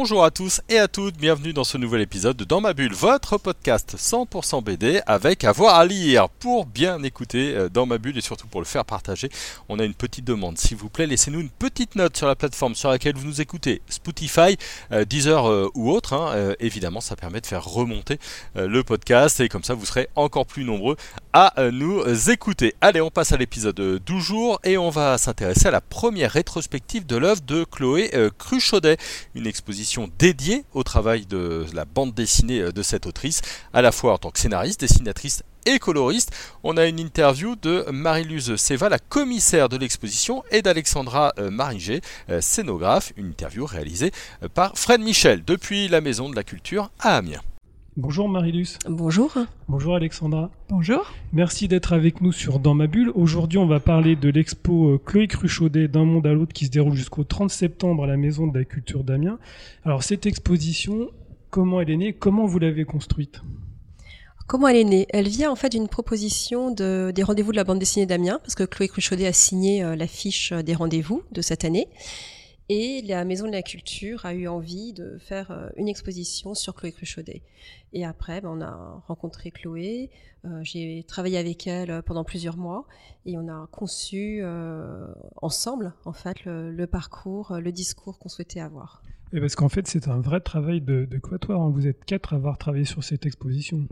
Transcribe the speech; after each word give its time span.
Bonjour 0.00 0.22
à 0.22 0.30
tous 0.30 0.60
et 0.68 0.78
à 0.78 0.86
toutes, 0.86 1.16
bienvenue 1.16 1.52
dans 1.52 1.64
ce 1.64 1.76
nouvel 1.76 2.02
épisode 2.02 2.36
de 2.36 2.44
Dans 2.44 2.60
ma 2.60 2.72
bulle, 2.72 2.94
votre 2.94 3.36
podcast 3.36 3.96
100% 3.98 4.62
BD 4.62 5.00
avec 5.06 5.42
avoir 5.42 5.74
à 5.74 5.84
lire. 5.84 6.28
Pour 6.28 6.66
bien 6.66 7.02
écouter 7.02 7.56
euh, 7.56 7.68
Dans 7.68 7.84
ma 7.84 7.98
bulle 7.98 8.16
et 8.16 8.20
surtout 8.20 8.46
pour 8.46 8.60
le 8.60 8.64
faire 8.64 8.84
partager, 8.84 9.28
on 9.68 9.80
a 9.80 9.84
une 9.84 9.94
petite 9.94 10.24
demande. 10.24 10.56
S'il 10.56 10.76
vous 10.76 10.88
plaît, 10.88 11.08
laissez-nous 11.08 11.40
une 11.40 11.50
petite 11.50 11.96
note 11.96 12.16
sur 12.16 12.28
la 12.28 12.36
plateforme 12.36 12.76
sur 12.76 12.90
laquelle 12.90 13.16
vous 13.16 13.26
nous 13.26 13.40
écoutez, 13.40 13.82
Spotify, 13.88 14.56
euh, 14.92 15.04
Deezer 15.04 15.50
euh, 15.50 15.68
ou 15.74 15.90
autre. 15.90 16.12
Hein. 16.12 16.54
évidemment, 16.60 17.00
ça 17.00 17.16
permet 17.16 17.40
de 17.40 17.46
faire 17.46 17.64
remonter 17.64 18.20
le 18.54 18.84
podcast 18.84 19.40
et 19.40 19.48
comme 19.48 19.64
ça, 19.64 19.74
vous 19.74 19.84
serez 19.84 20.08
encore 20.14 20.46
plus 20.46 20.62
nombreux 20.62 20.96
à 21.32 21.54
nous 21.70 22.02
écouter. 22.30 22.74
Allez, 22.80 23.00
on 23.00 23.10
passe 23.10 23.32
à 23.32 23.36
l'épisode 23.36 24.00
du 24.04 24.20
jour 24.20 24.60
et 24.64 24.78
on 24.78 24.90
va 24.90 25.18
s'intéresser 25.18 25.68
à 25.68 25.70
la 25.70 25.80
première 25.80 26.32
rétrospective 26.32 27.06
de 27.06 27.16
l'œuvre 27.16 27.40
de 27.42 27.64
Chloé 27.64 28.10
Cruchaudet, 28.38 28.96
une 29.34 29.46
exposition 29.46 30.08
dédiée 30.18 30.64
au 30.74 30.82
travail 30.82 31.26
de 31.26 31.66
la 31.74 31.84
bande 31.84 32.14
dessinée 32.14 32.60
euh, 32.60 32.72
de 32.72 32.82
cette 32.82 33.06
autrice, 33.06 33.42
à 33.72 33.82
la 33.82 33.92
fois 33.92 34.14
en 34.14 34.18
tant 34.18 34.30
que 34.30 34.38
scénariste, 34.38 34.80
dessinatrice 34.80 35.42
et 35.66 35.78
coloriste. 35.78 36.32
On 36.62 36.76
a 36.76 36.86
une 36.86 36.98
interview 36.98 37.56
de 37.56 37.84
Marie-Luse 37.90 38.56
Seva, 38.56 38.88
la 38.88 38.98
commissaire 38.98 39.68
de 39.68 39.76
l'exposition, 39.76 40.44
et 40.50 40.62
d'Alexandra 40.62 41.32
euh, 41.38 41.50
Maringer, 41.50 42.00
euh, 42.30 42.40
scénographe, 42.40 43.12
une 43.16 43.28
interview 43.28 43.66
réalisée 43.66 44.12
par 44.54 44.76
Fred 44.76 45.00
Michel 45.00 45.44
depuis 45.44 45.88
la 45.88 46.00
Maison 46.00 46.28
de 46.28 46.36
la 46.36 46.44
Culture 46.44 46.90
à 47.00 47.16
Amiens. 47.16 47.40
Bonjour 47.98 48.28
Marilus. 48.28 48.78
Bonjour. 48.88 49.36
Bonjour 49.66 49.96
Alexandra. 49.96 50.52
Bonjour. 50.68 51.12
Merci 51.32 51.66
d'être 51.66 51.92
avec 51.92 52.20
nous 52.20 52.30
sur 52.30 52.60
Dans 52.60 52.72
ma 52.72 52.86
bulle. 52.86 53.10
Aujourd'hui, 53.16 53.58
on 53.58 53.66
va 53.66 53.80
parler 53.80 54.14
de 54.14 54.28
l'expo 54.28 54.90
euh, 54.90 55.02
Chloé 55.04 55.26
Cruchaudet 55.26 55.88
d'un 55.88 56.04
monde 56.04 56.24
à 56.28 56.32
l'autre 56.32 56.52
qui 56.52 56.66
se 56.66 56.70
déroule 56.70 56.94
jusqu'au 56.94 57.24
30 57.24 57.50
septembre 57.50 58.04
à 58.04 58.06
la 58.06 58.16
Maison 58.16 58.46
de 58.46 58.56
la 58.56 58.64
Culture 58.64 59.02
d'Amiens. 59.02 59.40
Alors 59.84 60.04
cette 60.04 60.26
exposition, 60.26 61.10
comment 61.50 61.80
elle 61.80 61.90
est 61.90 61.96
née? 61.96 62.12
Comment 62.12 62.46
vous 62.46 62.60
l'avez 62.60 62.84
construite? 62.84 63.42
Comment 64.46 64.68
elle 64.68 64.76
est 64.76 64.84
née? 64.84 65.08
Elle 65.10 65.26
vient 65.26 65.50
en 65.50 65.56
fait 65.56 65.70
d'une 65.70 65.88
proposition 65.88 66.70
de, 66.70 67.10
des 67.12 67.24
rendez-vous 67.24 67.50
de 67.50 67.56
la 67.56 67.64
bande 67.64 67.80
dessinée 67.80 68.06
d'Amiens, 68.06 68.38
parce 68.44 68.54
que 68.54 68.62
Chloé 68.62 68.86
Cruchaudet 68.86 69.26
a 69.26 69.32
signé 69.32 69.82
euh, 69.82 69.96
l'affiche 69.96 70.52
des 70.52 70.74
rendez-vous 70.76 71.24
de 71.32 71.42
cette 71.42 71.64
année. 71.64 71.88
Et 72.70 73.00
la 73.00 73.24
Maison 73.24 73.46
de 73.46 73.52
la 73.52 73.62
Culture 73.62 74.26
a 74.26 74.34
eu 74.34 74.46
envie 74.46 74.92
de 74.92 75.16
faire 75.18 75.50
euh, 75.50 75.70
une 75.76 75.88
exposition 75.88 76.54
sur 76.54 76.74
Chloé 76.74 76.92
Cruchaudet. 76.92 77.42
Et 77.94 78.04
après, 78.04 78.42
ben, 78.42 78.50
on 78.50 78.60
a 78.60 79.02
rencontré 79.06 79.50
Chloé, 79.50 80.10
euh, 80.44 80.60
j'ai 80.62 81.02
travaillé 81.08 81.38
avec 81.38 81.66
elle 81.66 82.02
pendant 82.02 82.24
plusieurs 82.24 82.58
mois 82.58 82.86
et 83.24 83.38
on 83.38 83.48
a 83.48 83.66
conçu 83.72 84.40
euh, 84.42 85.06
ensemble 85.40 85.94
en 86.04 86.12
fait 86.12 86.44
le, 86.44 86.86
parcours, 86.86 87.56
le 87.56 87.72
discours 87.72 88.18
qu'on 88.18 88.28
souhaitait 88.28 88.60
avoir. 88.60 89.02
Et 89.32 89.40
parce 89.40 89.56
qu'en 89.56 89.68
fait, 89.68 89.86
c'est 89.86 90.08
un 90.08 90.20
vrai 90.20 90.40
travail 90.40 90.80
de, 90.80 91.04
de 91.04 91.18
quatuor. 91.18 91.60
Hein. 91.60 91.70
Vous 91.70 91.86
êtes 91.86 92.04
quatre 92.04 92.32
à 92.32 92.36
avoir 92.36 92.56
travaillé 92.58 92.84
sur 92.84 93.04
cette 93.04 93.26
exposition. 93.26 93.86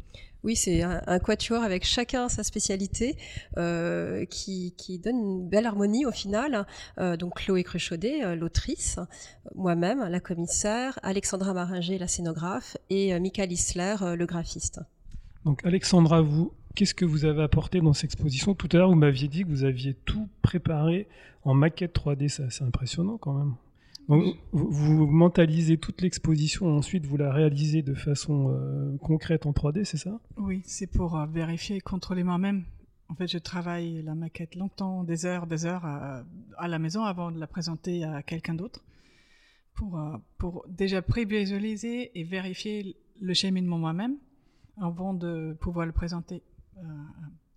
Oui, 0.46 0.54
c'est 0.54 0.82
un, 0.82 1.18
quatuor 1.18 1.64
avec 1.64 1.84
chacun 1.84 2.28
sa 2.28 2.44
spécialité 2.44 3.16
euh, 3.58 4.24
qui, 4.26 4.72
donne 5.02 5.16
une 5.16 5.48
belle 5.48 5.66
harmonie 5.66 6.06
au 6.06 6.12
final. 6.12 6.66
Euh, 6.98 7.16
donc 7.16 7.34
Chloé 7.34 7.64
Cruchaudet, 7.64 8.24
euh, 8.24 8.36
l'autrice, 8.36 9.00
moi-même, 9.56 10.06
la 10.08 10.20
commissaire, 10.20 11.00
Alexandra 11.02 11.52
Maringer, 11.52 11.98
la 11.98 12.06
scénographe, 12.06 12.76
et 12.90 13.18
Michael 13.18 13.50
Isler, 13.50 13.96
le 14.16 14.24
graphiste. 14.24 14.80
Donc 15.44 15.66
Alexandra, 15.66 16.20
vous, 16.20 16.52
qu'est-ce 16.76 16.94
que 16.94 17.04
vous 17.04 17.24
avez 17.24 17.42
apporté 17.42 17.80
dans 17.80 17.92
cette 17.92 18.04
exposition? 18.04 18.54
Tout 18.54 18.69
à 18.70 18.76
l'heure, 18.76 18.88
vous 18.88 18.94
m'aviez 18.94 19.26
dit 19.26 19.42
que 19.42 19.48
vous 19.48 19.64
aviez 19.64 19.94
tout 20.04 20.28
préparé 20.42 21.08
en 21.42 21.54
maquette 21.54 21.92
3D. 21.98 22.28
C'est 22.28 22.62
impressionnant 22.62 23.19
quand 23.19 23.32
même. 23.32 23.54
Donc, 24.09 24.37
vous, 24.53 25.06
mentalisez 25.06 25.78
toute 25.78 26.00
l'exposition, 26.00 26.69
ensuite 26.77 27.06
vous 27.06 27.17
la 27.17 27.33
réalisez 27.33 27.83
de 27.83 27.94
façon 27.94 28.50
euh, 28.50 28.97
concrète 28.99 29.47
en 29.47 29.53
3D, 29.53 29.84
c'est 29.84 29.97
ça? 29.97 30.21
Oui, 30.37 30.62
c'est 30.65 30.87
pour 30.87 31.19
euh, 31.19 31.27
vérifier 31.27 31.77
et 31.77 31.81
contrôler 31.81 32.22
moi-même. 32.22 32.65
En 33.09 33.15
fait, 33.15 33.27
je 33.27 33.39
travaille 33.39 34.03
la 34.03 34.15
maquette 34.15 34.55
longtemps, 34.55 35.03
des 35.03 35.27
heures, 35.27 35.47
des 35.47 35.67
heures 35.67 35.84
à, 35.84 36.25
la 36.69 36.78
maison 36.78 37.05
avant 37.05 37.33
de 37.33 37.39
la 37.39 37.47
présenter 37.47 38.05
à 38.05 38.22
quelqu'un 38.22 38.55
d'autre, 38.55 38.84
pour, 39.75 39.99
euh, 39.99 40.17
pour 40.38 40.65
déjà 40.69 41.03
prévisualiser 41.03 42.19
et 42.19 42.23
vérifier 42.23 42.97
le 43.21 43.34
cheminement 43.34 43.78
moi-même 43.78 44.17
avant 44.81 45.15
de 45.15 45.56
pouvoir 45.61 45.87
le 45.87 45.93
présenter. 45.93 46.43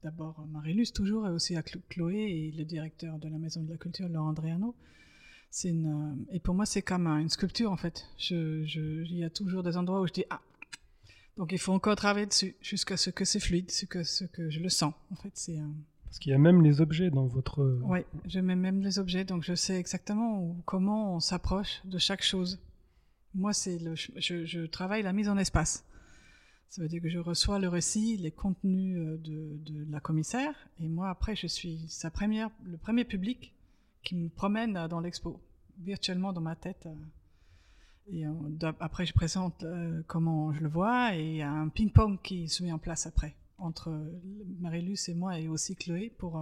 D'abord 0.01 0.45
Marie-Luce 0.49 0.93
toujours, 0.93 1.27
et 1.27 1.31
aussi 1.31 1.57
à 1.57 1.61
Chloé 1.61 2.15
et 2.15 2.51
le 2.57 2.63
directeur 2.63 3.19
de 3.19 3.27
la 3.27 3.37
Maison 3.37 3.61
de 3.61 3.69
la 3.69 3.77
Culture, 3.77 4.07
Laurent 4.07 4.29
Andréano 4.29 4.73
c'est 5.51 5.69
une, 5.69 5.87
euh, 5.87 6.35
et 6.35 6.39
pour 6.39 6.53
moi, 6.53 6.65
c'est 6.65 6.81
comme 6.81 7.07
une 7.07 7.29
sculpture 7.29 7.71
en 7.71 7.77
fait. 7.77 8.05
Je, 8.17 8.63
je, 8.65 8.79
il 8.79 9.17
y 9.17 9.23
a 9.23 9.29
toujours 9.29 9.63
des 9.63 9.77
endroits 9.77 10.01
où 10.01 10.07
je 10.07 10.13
dis 10.13 10.25
ah. 10.29 10.41
Donc 11.37 11.51
il 11.51 11.57
faut 11.57 11.73
encore 11.73 11.95
travailler 11.95 12.25
dessus 12.25 12.55
jusqu'à 12.61 12.97
ce 12.97 13.09
que 13.09 13.25
c'est 13.25 13.39
fluide, 13.39 13.71
ce 13.71 13.85
que, 13.85 14.03
ce 14.03 14.25
que 14.25 14.49
je 14.49 14.59
le 14.59 14.69
sens. 14.69 14.93
En 15.11 15.15
fait, 15.15 15.31
c'est. 15.33 15.57
Parce 16.03 16.19
qu'il 16.19 16.31
y 16.31 16.35
a 16.35 16.39
même 16.39 16.61
les 16.61 16.81
objets 16.81 17.09
dans 17.09 17.27
votre. 17.27 17.79
Oui, 17.83 17.99
je 18.27 18.39
mets 18.39 18.55
même 18.55 18.81
les 18.81 18.99
objets, 18.99 19.23
donc 19.23 19.43
je 19.43 19.55
sais 19.55 19.79
exactement 19.79 20.55
comment 20.65 21.15
on 21.15 21.19
s'approche 21.19 21.81
de 21.85 21.97
chaque 21.97 22.23
chose. 22.23 22.59
Moi, 23.35 23.53
c'est 23.53 23.77
le, 23.77 23.95
je, 23.95 24.45
je, 24.45 24.65
travaille 24.65 25.03
la 25.03 25.13
mise 25.13 25.29
en 25.29 25.37
espace. 25.37 25.85
Ça 26.67 26.81
veut 26.81 26.87
dire 26.87 27.01
que 27.01 27.09
je 27.09 27.19
reçois 27.19 27.59
le 27.59 27.67
récit, 27.67 28.17
les 28.17 28.31
contenus 28.31 28.97
euh, 28.97 29.17
de, 29.17 29.57
de 29.71 29.91
la 29.91 29.99
commissaire, 29.99 30.53
et 30.79 30.87
moi 30.87 31.09
après, 31.09 31.35
je 31.35 31.47
suis 31.47 31.85
sa 31.89 32.11
première, 32.11 32.49
le 32.63 32.77
premier 32.77 33.05
public 33.05 33.53
qui 34.03 34.15
me 34.15 34.29
promène 34.29 34.77
euh, 34.77 34.87
dans 34.87 34.99
l'expo, 34.99 35.41
virtuellement 35.77 36.33
dans 36.33 36.41
ma 36.41 36.55
tête. 36.55 36.85
Euh. 36.85 36.95
Et 38.11 38.25
euh, 38.25 38.71
après, 38.79 39.05
je 39.05 39.13
présente 39.13 39.63
comment 40.07 40.51
je 40.51 40.61
le 40.61 40.69
vois 40.69 41.15
et 41.15 41.23
il 41.23 41.35
y 41.35 41.41
a 41.43 41.51
un 41.51 41.69
ping-pong 41.69 42.19
qui 42.23 42.47
se 42.49 42.63
met 42.63 42.71
en 42.71 42.79
place 42.79 43.05
après 43.05 43.35
entre 43.59 43.91
Marie-Luce 44.59 45.09
et 45.09 45.13
moi 45.13 45.37
et 45.37 45.47
aussi 45.47 45.75
Chloé 45.75 46.11
pour, 46.17 46.41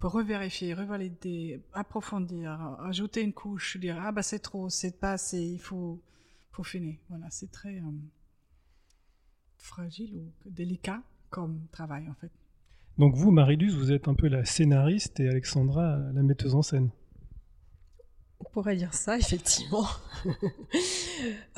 pour 0.00 0.10
revérifier, 0.10 0.74
revalider, 0.74 1.62
approfondir, 1.74 2.50
ajouter 2.80 3.22
une 3.22 3.32
couche, 3.32 3.76
dire 3.76 3.98
ah 4.00 4.10
bah 4.10 4.24
c'est 4.24 4.40
trop, 4.40 4.68
c'est 4.68 4.98
pas 4.98 5.12
assez, 5.12 5.40
il 5.40 5.60
faut, 5.60 6.02
finir. 6.64 6.98
Voilà, 7.08 7.30
c'est 7.30 7.52
très 7.52 7.80
fragile 9.58 10.16
ou 10.16 10.50
délicat 10.50 11.02
comme 11.30 11.68
travail 11.70 12.08
en 12.08 12.14
fait. 12.14 12.32
Donc 12.98 13.16
vous, 13.16 13.30
Marilus, 13.30 13.72
vous 13.72 13.92
êtes 13.92 14.06
un 14.08 14.14
peu 14.14 14.28
la 14.28 14.44
scénariste 14.44 15.18
et 15.20 15.28
Alexandra 15.28 15.98
la 16.14 16.22
metteuse 16.22 16.54
en 16.54 16.62
scène. 16.62 16.90
On 18.40 18.44
pourrait 18.50 18.76
dire 18.76 18.94
ça, 18.94 19.18
effectivement. 19.18 19.86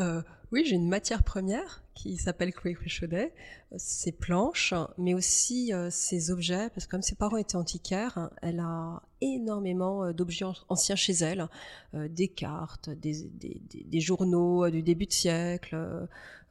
Euh, 0.01 0.23
oui, 0.53 0.65
j'ai 0.67 0.77
une 0.77 0.89
matière 0.89 1.23
première 1.23 1.83
qui 1.97 2.17
s'appelle 2.17 2.53
Chloé 2.53 2.75
Cruchaudet, 2.75 3.33
ses 3.77 4.13
planches, 4.13 4.75
mais 4.99 5.15
aussi 5.15 5.73
euh, 5.73 5.89
ses 5.91 6.31
objets, 6.31 6.71
parce 6.71 6.87
que 6.87 6.91
comme 6.93 7.03
ses 7.03 7.17
parents 7.17 7.39
étaient 7.39 7.57
antiquaires, 7.57 8.31
elle 8.43 8.61
a 8.61 9.03
énormément 9.21 10.05
euh, 10.05 10.13
d'objets 10.13 10.45
anciens 10.69 10.95
chez 10.95 11.15
elle, 11.15 11.49
des 11.95 12.29
cartes, 12.29 12.91
des, 12.91 14.01
journaux 14.01 14.69
du 14.71 14.83
début 14.83 15.07
de 15.07 15.13
siècle, 15.13 15.77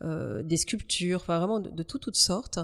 des 0.03 0.57
sculptures, 0.57 1.22
enfin 1.22 1.38
vraiment 1.38 1.59
de, 1.59 1.83
toutes 1.83 2.16
sortes. 2.16 2.59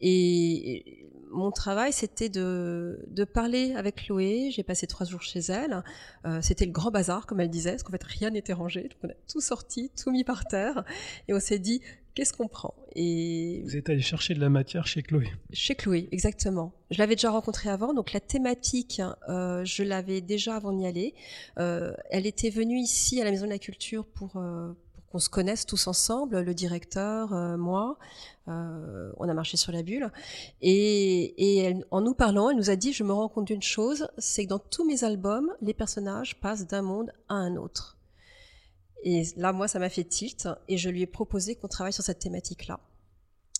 Et, 0.00 1.06
mon 1.30 1.50
travail, 1.50 1.92
c'était 1.92 2.28
de, 2.28 3.24
parler 3.32 3.74
avec 3.74 3.96
Chloé. 3.96 4.50
J'ai 4.50 4.62
passé 4.62 4.86
trois 4.86 5.06
jours 5.06 5.22
chez 5.22 5.40
elle. 5.40 5.82
Euh, 6.24 6.40
c'était 6.42 6.66
le 6.66 6.72
grand 6.72 6.90
bazar, 6.90 7.26
comme 7.26 7.40
elle 7.40 7.50
disait, 7.50 7.72
parce 7.72 7.82
qu'en 7.82 7.92
fait, 7.92 8.04
rien 8.04 8.30
n'était 8.30 8.52
rangé. 8.52 8.82
Donc, 8.82 8.98
on 9.02 9.08
a 9.08 9.14
tout 9.28 9.40
sorti, 9.40 9.90
tout 9.96 10.10
mis 10.10 10.24
par 10.24 10.46
terre. 10.46 10.84
Et 11.28 11.34
on 11.34 11.40
s'est 11.40 11.58
dit, 11.58 11.82
qu'est-ce 12.16 12.32
qu'on 12.32 12.48
prend? 12.48 12.74
Et 12.96 13.62
Vous 13.64 13.76
êtes 13.76 13.88
allé 13.88 14.00
chercher 14.00 14.34
de 14.34 14.40
la 14.40 14.48
matière 14.48 14.88
chez 14.88 15.02
Chloé 15.02 15.28
Chez 15.52 15.76
Chloé, 15.76 16.08
exactement. 16.10 16.72
Je 16.90 16.98
l'avais 16.98 17.14
déjà 17.14 17.30
rencontrée 17.30 17.68
avant, 17.68 17.94
donc 17.94 18.12
la 18.12 18.18
thématique, 18.20 19.00
euh, 19.28 19.64
je 19.64 19.84
l'avais 19.84 20.20
déjà 20.20 20.56
avant 20.56 20.72
d'y 20.72 20.86
aller. 20.86 21.14
Euh, 21.58 21.94
elle 22.10 22.26
était 22.26 22.50
venue 22.50 22.78
ici 22.78 23.20
à 23.20 23.24
la 23.24 23.30
Maison 23.30 23.44
de 23.44 23.50
la 23.50 23.60
Culture 23.60 24.04
pour, 24.06 24.36
qu'on 25.10 25.18
se 25.18 25.28
connaisse 25.28 25.66
tous 25.66 25.86
ensemble, 25.86 26.40
le 26.40 26.54
directeur, 26.54 27.32
euh, 27.32 27.56
moi. 27.56 27.98
Euh, 28.48 29.12
on 29.16 29.28
a 29.28 29.34
marché 29.34 29.56
sur 29.56 29.72
la 29.72 29.82
bulle. 29.82 30.10
Et, 30.62 31.74
en 31.90 32.00
nous 32.00 32.14
parlant, 32.14 32.50
elle 32.50 32.56
nous 32.56 32.70
a 32.70 32.76
dit, 32.76 32.92
je 32.92 33.04
me 33.04 33.12
rends 33.12 33.28
compte 33.28 33.46
d'une 33.46 33.62
chose, 33.62 34.08
c'est 34.18 34.44
que 34.44 34.50
dans 34.50 34.58
tous 34.58 34.84
mes 34.84 35.04
albums, 35.04 35.52
les 35.62 35.74
personnages 35.74 36.40
passent 36.40 36.66
d'un 36.66 36.82
monde 36.82 37.12
à 37.28 37.34
un 37.34 37.56
autre. 37.56 37.95
Et 39.04 39.24
là, 39.36 39.52
moi, 39.52 39.68
ça 39.68 39.78
m'a 39.78 39.88
fait 39.88 40.04
tilt, 40.04 40.48
et 40.68 40.78
je 40.78 40.88
lui 40.88 41.02
ai 41.02 41.06
proposé 41.06 41.54
qu'on 41.54 41.68
travaille 41.68 41.92
sur 41.92 42.04
cette 42.04 42.18
thématique-là. 42.18 42.80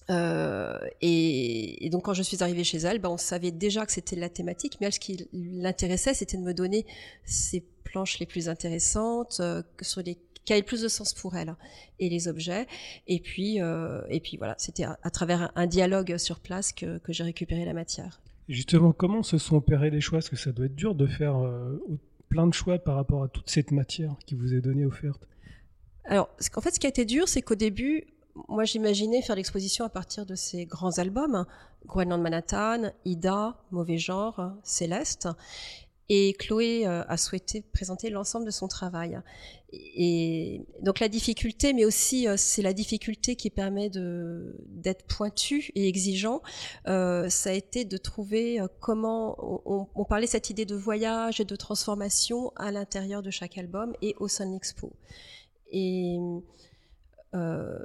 Euh, 0.08 0.78
et, 1.00 1.88
donc 1.90 2.04
quand 2.04 2.14
je 2.14 2.22
suis 2.22 2.42
arrivée 2.42 2.64
chez 2.64 2.78
elle, 2.78 3.00
ben, 3.00 3.08
on 3.08 3.16
savait 3.16 3.50
déjà 3.50 3.84
que 3.86 3.92
c'était 3.92 4.16
la 4.16 4.28
thématique, 4.28 4.78
mais 4.80 4.86
elle, 4.86 4.92
ce 4.92 5.00
qui 5.00 5.28
l'intéressait, 5.32 6.14
c'était 6.14 6.36
de 6.36 6.42
me 6.42 6.54
donner 6.54 6.86
ces 7.24 7.64
planches 7.84 8.18
les 8.18 8.26
plus 8.26 8.48
intéressantes, 8.48 9.40
sur 9.80 10.02
les 10.02 10.18
qui 10.44 10.52
avaient 10.52 10.60
le 10.60 10.66
plus 10.66 10.82
de 10.82 10.88
sens 10.88 11.12
pour 11.12 11.34
elle 11.34 11.56
et 11.98 12.08
les 12.08 12.28
objets. 12.28 12.68
Et 13.08 13.18
puis, 13.18 13.56
et 13.56 14.20
puis 14.20 14.36
voilà, 14.36 14.54
c'était 14.58 14.84
à, 14.84 15.10
travers 15.10 15.50
un, 15.56 15.66
dialogue 15.66 16.18
sur 16.18 16.38
place 16.38 16.72
que, 16.72 16.98
que 16.98 17.12
j'ai 17.12 17.24
récupéré 17.24 17.64
la 17.64 17.72
matière. 17.72 18.20
Justement, 18.48 18.92
comment 18.92 19.24
se 19.24 19.38
sont 19.38 19.56
opérés 19.56 19.90
les 19.90 20.00
choix? 20.00 20.18
Parce 20.18 20.28
que 20.28 20.36
ça 20.36 20.52
doit 20.52 20.66
être 20.66 20.76
dur 20.76 20.94
de 20.94 21.08
faire 21.08 21.36
plein 22.36 22.46
de 22.46 22.52
choix 22.52 22.78
par 22.78 22.96
rapport 22.96 23.22
à 23.22 23.28
toute 23.28 23.48
cette 23.48 23.70
matière 23.70 24.14
qui 24.26 24.34
vous 24.34 24.52
est 24.52 24.60
donnée 24.60 24.84
offerte. 24.84 25.26
Alors, 26.04 26.28
en 26.54 26.60
fait, 26.60 26.74
ce 26.74 26.78
qui 26.78 26.86
a 26.86 26.90
été 26.90 27.06
dur, 27.06 27.28
c'est 27.28 27.40
qu'au 27.40 27.54
début, 27.54 28.04
moi, 28.48 28.64
j'imaginais 28.64 29.22
faire 29.22 29.36
l'exposition 29.36 29.86
à 29.86 29.88
partir 29.88 30.26
de 30.26 30.34
ces 30.34 30.66
grands 30.66 30.98
albums, 30.98 31.46
Groenland 31.86 32.20
Manhattan, 32.20 32.90
Ida, 33.06 33.56
Mauvais 33.70 33.96
Genre, 33.96 34.52
Céleste. 34.62 35.28
Et 36.08 36.34
Chloé 36.34 36.86
euh, 36.86 37.02
a 37.08 37.16
souhaité 37.16 37.62
présenter 37.72 38.10
l'ensemble 38.10 38.46
de 38.46 38.50
son 38.50 38.68
travail. 38.68 39.20
Et 39.72 40.64
donc 40.80 41.00
la 41.00 41.08
difficulté, 41.08 41.72
mais 41.72 41.84
aussi 41.84 42.28
euh, 42.28 42.36
c'est 42.36 42.62
la 42.62 42.72
difficulté 42.72 43.34
qui 43.34 43.50
permet 43.50 43.90
d'être 43.90 45.04
pointu 45.06 45.70
et 45.74 45.88
exigeant. 45.88 46.42
Euh, 46.86 47.28
ça 47.28 47.50
a 47.50 47.52
été 47.52 47.84
de 47.84 47.96
trouver 47.96 48.60
comment 48.80 49.36
on, 49.66 49.88
on, 49.94 50.04
parlait 50.04 50.28
cette 50.28 50.50
idée 50.50 50.64
de 50.64 50.76
voyage 50.76 51.40
et 51.40 51.44
de 51.44 51.56
transformation 51.56 52.52
à 52.56 52.70
l'intérieur 52.70 53.22
de 53.22 53.30
chaque 53.30 53.58
album 53.58 53.94
et 54.02 54.14
au 54.18 54.28
sein 54.28 54.46
de 54.46 54.52
l'expo. 54.52 54.92
Et 55.72 56.18
euh, 57.34 57.78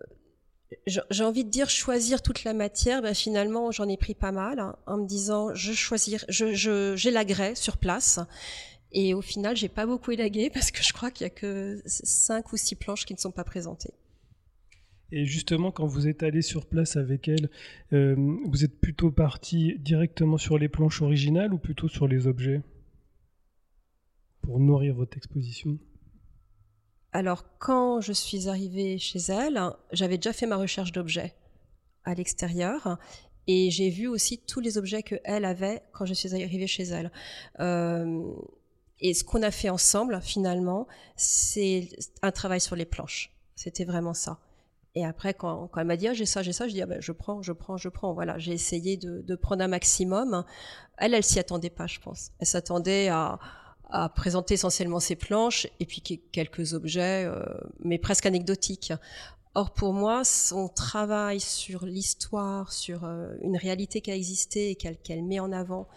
j'ai 0.87 1.23
envie 1.23 1.43
de 1.43 1.49
dire 1.49 1.69
choisir 1.69 2.21
toute 2.21 2.43
la 2.43 2.53
matière, 2.53 3.01
ben 3.01 3.13
finalement 3.13 3.71
j'en 3.71 3.87
ai 3.87 3.97
pris 3.97 4.15
pas 4.15 4.31
mal 4.31 4.59
hein, 4.59 4.75
en 4.85 4.97
me 4.97 5.05
disant 5.05 5.53
je 5.53 5.73
choisir, 5.73 6.23
je, 6.29 6.53
je 6.53 6.95
j'élaguerai 6.95 7.55
sur 7.55 7.77
place. 7.77 8.19
Et 8.93 9.13
au 9.13 9.21
final, 9.21 9.55
j'ai 9.55 9.69
pas 9.69 9.85
beaucoup 9.85 10.11
élagué 10.11 10.49
parce 10.53 10.71
que 10.71 10.83
je 10.83 10.93
crois 10.93 11.11
qu'il 11.11 11.25
y 11.25 11.27
a 11.27 11.33
que 11.33 11.81
cinq 11.85 12.53
ou 12.53 12.57
six 12.57 12.75
planches 12.75 13.05
qui 13.05 13.13
ne 13.13 13.19
sont 13.19 13.31
pas 13.31 13.43
présentées. 13.43 13.93
Et 15.13 15.25
justement, 15.25 15.71
quand 15.71 15.85
vous 15.85 16.07
êtes 16.07 16.23
allé 16.23 16.41
sur 16.41 16.65
place 16.65 16.95
avec 16.95 17.27
elle, 17.27 17.49
euh, 17.91 18.15
vous 18.45 18.63
êtes 18.63 18.79
plutôt 18.79 19.11
parti 19.11 19.77
directement 19.79 20.37
sur 20.37 20.57
les 20.57 20.69
planches 20.69 21.01
originales 21.01 21.53
ou 21.53 21.57
plutôt 21.57 21.89
sur 21.89 22.07
les 22.07 22.27
objets 22.27 22.61
pour 24.41 24.59
nourrir 24.59 24.95
votre 24.95 25.17
exposition? 25.17 25.77
Alors, 27.13 27.43
quand 27.59 27.99
je 27.99 28.13
suis 28.13 28.47
arrivée 28.47 28.97
chez 28.97 29.19
elle, 29.29 29.59
j'avais 29.91 30.17
déjà 30.17 30.31
fait 30.31 30.45
ma 30.45 30.55
recherche 30.55 30.91
d'objets 30.93 31.35
à 32.05 32.13
l'extérieur 32.13 32.97
et 33.47 33.69
j'ai 33.69 33.89
vu 33.89 34.07
aussi 34.07 34.37
tous 34.39 34.61
les 34.61 34.77
objets 34.77 35.03
qu'elle 35.03 35.45
avait 35.45 35.83
quand 35.91 36.05
je 36.05 36.13
suis 36.13 36.33
arrivée 36.33 36.67
chez 36.67 36.83
elle. 36.83 37.11
Euh, 37.59 38.23
et 38.99 39.13
ce 39.13 39.23
qu'on 39.23 39.41
a 39.41 39.51
fait 39.51 39.69
ensemble, 39.69 40.21
finalement, 40.21 40.87
c'est 41.17 41.89
un 42.21 42.31
travail 42.31 42.61
sur 42.61 42.75
les 42.75 42.85
planches. 42.85 43.35
C'était 43.55 43.85
vraiment 43.85 44.13
ça. 44.13 44.39
Et 44.95 45.05
après, 45.05 45.33
quand, 45.33 45.69
elle 45.77 45.87
m'a 45.87 45.97
dit 45.97 46.07
ah, 46.07 46.13
j'ai 46.13 46.25
ça, 46.25 46.43
j'ai 46.43 46.53
ça, 46.53 46.67
je 46.67 46.73
dis 46.73 46.81
ah, 46.81 46.85
ben, 46.85 47.01
je 47.01 47.11
prends, 47.11 47.41
je 47.41 47.51
prends, 47.51 47.77
je 47.77 47.89
prends. 47.89 48.13
Voilà, 48.13 48.37
j'ai 48.37 48.53
essayé 48.53 48.95
de, 48.95 49.21
de, 49.21 49.35
prendre 49.35 49.63
un 49.63 49.67
maximum. 49.67 50.45
Elle, 50.97 51.13
elle 51.13 51.23
s'y 51.23 51.39
attendait 51.39 51.69
pas, 51.69 51.87
je 51.87 51.99
pense. 51.99 52.31
Elle 52.39 52.47
s'attendait 52.47 53.09
à, 53.09 53.39
à 53.91 54.09
présenter 54.09 54.55
essentiellement 54.55 54.99
ses 54.99 55.15
planches 55.15 55.67
et 55.79 55.85
puis 55.85 56.01
quelques 56.01 56.73
objets, 56.73 57.25
euh, 57.25 57.43
mais 57.83 57.97
presque 57.97 58.25
anecdotiques. 58.25 58.93
Or, 59.53 59.73
pour 59.73 59.93
moi, 59.93 60.23
son 60.23 60.69
travail 60.69 61.41
sur 61.41 61.85
l'histoire, 61.85 62.71
sur 62.71 63.03
euh, 63.03 63.33
une 63.41 63.57
réalité 63.57 63.99
qui 64.01 64.09
a 64.09 64.15
existé 64.15 64.71
et 64.71 64.75
qu'elle 64.75 65.23
met 65.23 65.39
en 65.39 65.51
avant 65.51 65.87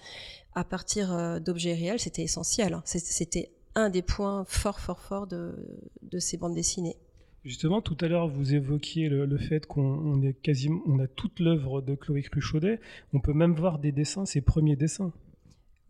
à 0.54 0.64
partir 0.64 1.12
euh, 1.12 1.38
d'objets 1.38 1.74
réels, 1.74 2.00
c'était 2.00 2.22
essentiel. 2.22 2.74
Hein. 2.74 2.82
C'était 2.84 3.50
un 3.76 3.90
des 3.90 4.02
points 4.02 4.44
forts, 4.46 4.80
forts, 4.80 5.00
forts 5.00 5.26
de, 5.26 5.54
de 6.02 6.18
ces 6.18 6.36
bandes 6.36 6.54
dessinées. 6.54 6.96
Justement, 7.44 7.82
tout 7.82 7.96
à 8.00 8.08
l'heure, 8.08 8.26
vous 8.26 8.54
évoquiez 8.54 9.10
le, 9.10 9.36
fait 9.36 9.66
qu'on 9.66 10.22
est 10.22 10.32
quasiment, 10.32 10.80
on 10.86 10.98
a 10.98 11.06
toute 11.06 11.40
l'œuvre 11.40 11.82
de 11.82 11.94
Chloé 11.94 12.22
Cruchaudet. 12.22 12.80
On 13.12 13.20
peut 13.20 13.34
même 13.34 13.54
voir 13.54 13.78
des 13.78 13.92
dessins, 13.92 14.24
ses 14.24 14.40
premiers 14.40 14.76
dessins. 14.76 15.12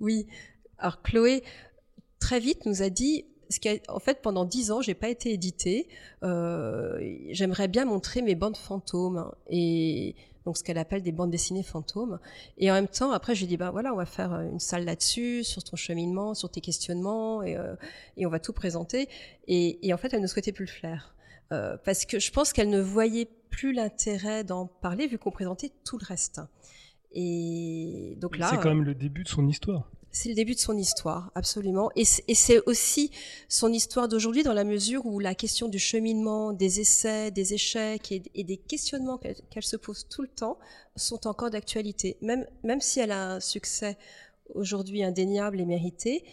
Oui. 0.00 0.26
Alors 0.78 1.00
Chloé, 1.02 1.44
très 2.24 2.40
vite 2.40 2.64
nous 2.64 2.80
a 2.80 2.88
dit 2.88 3.26
ce 3.50 3.60
qui 3.60 3.68
en 3.88 3.98
fait 3.98 4.22
pendant 4.22 4.46
dix 4.46 4.70
ans 4.70 4.80
j'ai 4.80 4.94
pas 4.94 5.10
été 5.10 5.30
édité 5.30 5.88
euh, 6.22 6.98
j'aimerais 7.32 7.68
bien 7.68 7.84
montrer 7.84 8.22
mes 8.22 8.34
bandes 8.34 8.56
fantômes 8.56 9.30
et 9.50 10.16
donc 10.46 10.56
ce 10.56 10.64
qu'elle 10.64 10.78
appelle 10.78 11.02
des 11.02 11.12
bandes 11.12 11.30
dessinées 11.30 11.62
fantômes. 11.62 12.18
Et 12.56 12.70
en 12.70 12.74
même 12.74 12.88
temps 12.88 13.12
après 13.12 13.34
j'ai 13.34 13.46
dit 13.46 13.58
bah 13.58 13.70
voilà 13.70 13.92
on 13.92 13.96
va 13.96 14.06
faire 14.06 14.32
une 14.40 14.58
salle 14.60 14.86
là-dessus 14.86 15.44
sur 15.44 15.62
ton 15.62 15.76
cheminement 15.76 16.34
sur 16.34 16.50
tes 16.50 16.62
questionnements 16.62 17.42
et, 17.42 17.56
euh, 17.56 17.76
et 18.16 18.24
on 18.24 18.30
va 18.30 18.40
tout 18.40 18.54
présenter. 18.54 19.08
Et, 19.46 19.86
et, 19.86 19.92
en 19.92 19.98
fait 19.98 20.14
elle 20.14 20.22
ne 20.22 20.26
souhaitait 20.26 20.52
plus 20.52 20.66
le 20.66 20.70
faire. 20.70 21.14
Euh, 21.52 21.76
parce 21.84 22.06
que 22.06 22.18
je 22.18 22.30
pense 22.30 22.54
qu'elle 22.54 22.70
ne 22.70 22.80
voyait 22.80 23.28
plus 23.50 23.74
l'intérêt 23.74 24.44
d'en 24.44 24.66
parler 24.66 25.06
vu 25.06 25.18
qu'on 25.18 25.30
présentait 25.30 25.72
tout 25.84 25.98
le 25.98 26.06
reste. 26.06 26.40
Et 27.12 28.16
donc 28.18 28.38
là 28.38 28.48
c'est 28.50 28.56
quand 28.56 28.70
même 28.70 28.84
le 28.84 28.94
début 28.94 29.24
de 29.24 29.28
son 29.28 29.46
histoire 29.46 29.90
c'est 30.14 30.28
le 30.28 30.36
début 30.36 30.54
de 30.54 30.60
son 30.60 30.78
histoire, 30.78 31.32
absolument. 31.34 31.90
Et 31.96 32.04
c'est 32.04 32.60
aussi 32.66 33.10
son 33.48 33.72
histoire 33.72 34.06
d'aujourd'hui 34.08 34.44
dans 34.44 34.54
la 34.54 34.62
mesure 34.62 35.04
où 35.06 35.18
la 35.18 35.34
question 35.34 35.68
du 35.68 35.80
cheminement, 35.80 36.52
des 36.52 36.80
essais, 36.80 37.32
des 37.32 37.52
échecs 37.52 38.12
et, 38.12 38.44
des 38.44 38.56
questionnements 38.56 39.18
qu'elle 39.18 39.64
se 39.64 39.76
pose 39.76 40.06
tout 40.08 40.22
le 40.22 40.28
temps 40.28 40.56
sont 40.94 41.26
encore 41.26 41.50
d'actualité. 41.50 42.16
Même, 42.22 42.46
même 42.62 42.80
si 42.80 43.00
elle 43.00 43.10
a 43.10 43.34
un 43.34 43.40
succès 43.40 43.98
aujourd'hui 44.54 45.02
indéniable 45.02 45.60
et 45.60 45.64
mérité, 45.64 46.24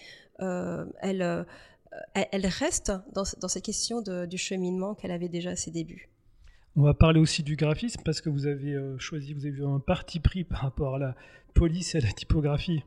euh, 0.42 0.86
elle, 1.02 1.24
euh, 1.24 1.44
elle 2.14 2.46
reste 2.46 2.92
dans, 3.14 3.24
dans 3.40 3.48
cette 3.48 3.66
question 3.66 4.02
du 4.02 4.38
cheminement 4.38 4.94
qu'elle 4.94 5.12
avait 5.12 5.28
déjà 5.30 5.52
à 5.52 5.56
ses 5.56 5.72
débuts. 5.72 6.12
On 6.76 6.84
va 6.84 6.94
parler 6.94 7.20
aussi 7.20 7.42
du 7.42 7.56
graphisme 7.56 8.02
parce 8.06 8.22
que 8.22 8.30
vous 8.30 8.46
avez 8.46 8.76
euh, 8.76 8.98
choisi, 9.00 9.34
vous 9.34 9.48
avez 9.48 9.58
eu 9.58 9.66
un 9.66 9.80
parti 9.80 10.20
pris 10.20 10.44
par 10.44 10.60
rapport 10.60 10.96
à 10.96 11.00
la 11.00 11.16
police 11.56 11.96
et 11.96 11.98
à 11.98 12.02
la 12.02 12.12
typographie 12.12 12.84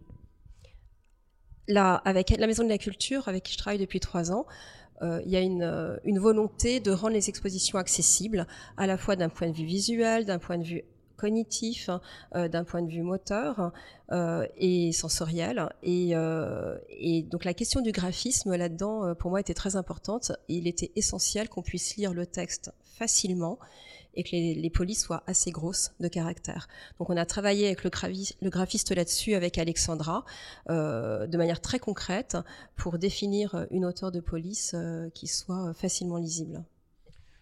là, 1.69 2.03
avec 2.05 2.31
la 2.31 2.47
Maison 2.47 2.65
de 2.65 2.69
la 2.69 2.79
Culture, 2.79 3.29
avec 3.29 3.45
qui 3.45 3.53
je 3.53 3.59
travaille 3.59 3.79
depuis 3.79 4.01
trois 4.01 4.33
ans, 4.33 4.47
euh, 5.03 5.21
il 5.25 5.33
y 5.33 5.37
a 5.37 5.41
une, 5.41 5.63
euh, 5.63 5.97
une, 6.05 6.19
volonté 6.19 6.81
de 6.81 6.93
rendre 6.93 7.15
les 7.15 7.29
expositions 7.29 7.79
accessibles, 7.79 8.47
à 8.77 8.87
la 8.87 8.97
fois 8.97 9.17
d'un 9.17 9.29
point 9.29 9.49
de 9.49 9.57
vue 9.57 9.65
visuel, 9.65 10.25
d'un 10.25 10.39
point 10.39 10.57
de 10.57 10.65
vue 10.65 10.85
cognitif, 11.17 11.91
euh, 12.35 12.49
d'un 12.49 12.65
point 12.65 12.83
de 12.83 12.91
vue 12.91 13.03
moteur 13.03 13.73
et 14.57 14.93
sensoriel. 14.93 15.69
Et, 15.83 16.13
donc 17.31 17.45
la 17.45 17.55
question 17.55 17.81
du 17.81 17.93
graphisme 17.93 18.55
là-dedans, 18.55 19.15
pour 19.15 19.31
moi, 19.31 19.41
était 19.41 19.55
très 19.55 19.77
importante. 19.77 20.33
il 20.49 20.69
était 20.69 20.93
essentiel 20.97 21.49
qu'on 21.49 21.63
puisse 21.63 21.97
lire 21.97 22.13
le 22.13 22.27
texte 22.27 22.73
facilement 22.85 23.59
et 24.15 24.23
que 24.25 24.31
les, 24.33 24.55
les, 24.55 24.71
polices 24.71 25.05
soient 25.05 25.23
assez 25.27 25.51
grosses 25.51 25.93
de 26.01 26.09
caractère. 26.09 26.69
Donc 26.99 27.11
on 27.11 27.17
a 27.17 27.27
travaillé 27.27 27.67
avec 27.67 27.85
le, 27.85 27.91
le 28.43 28.51
graphiste 28.51 28.95
là-dessus, 28.95 29.35
avec 29.35 29.59
Alexandra, 29.59 30.25
euh, 30.71 31.27
de 31.27 31.37
manière 31.37 31.61
très 31.61 31.79
concrète, 31.79 32.37
pour 32.77 32.99
définir 32.99 33.67
une 33.71 33.85
hauteur 33.85 34.13
de 34.13 34.21
police 34.21 34.73
euh, 34.75 35.11
qui 35.11 35.27
soit 35.27 35.75
facilement 35.75 36.19
lisible. 36.19 36.65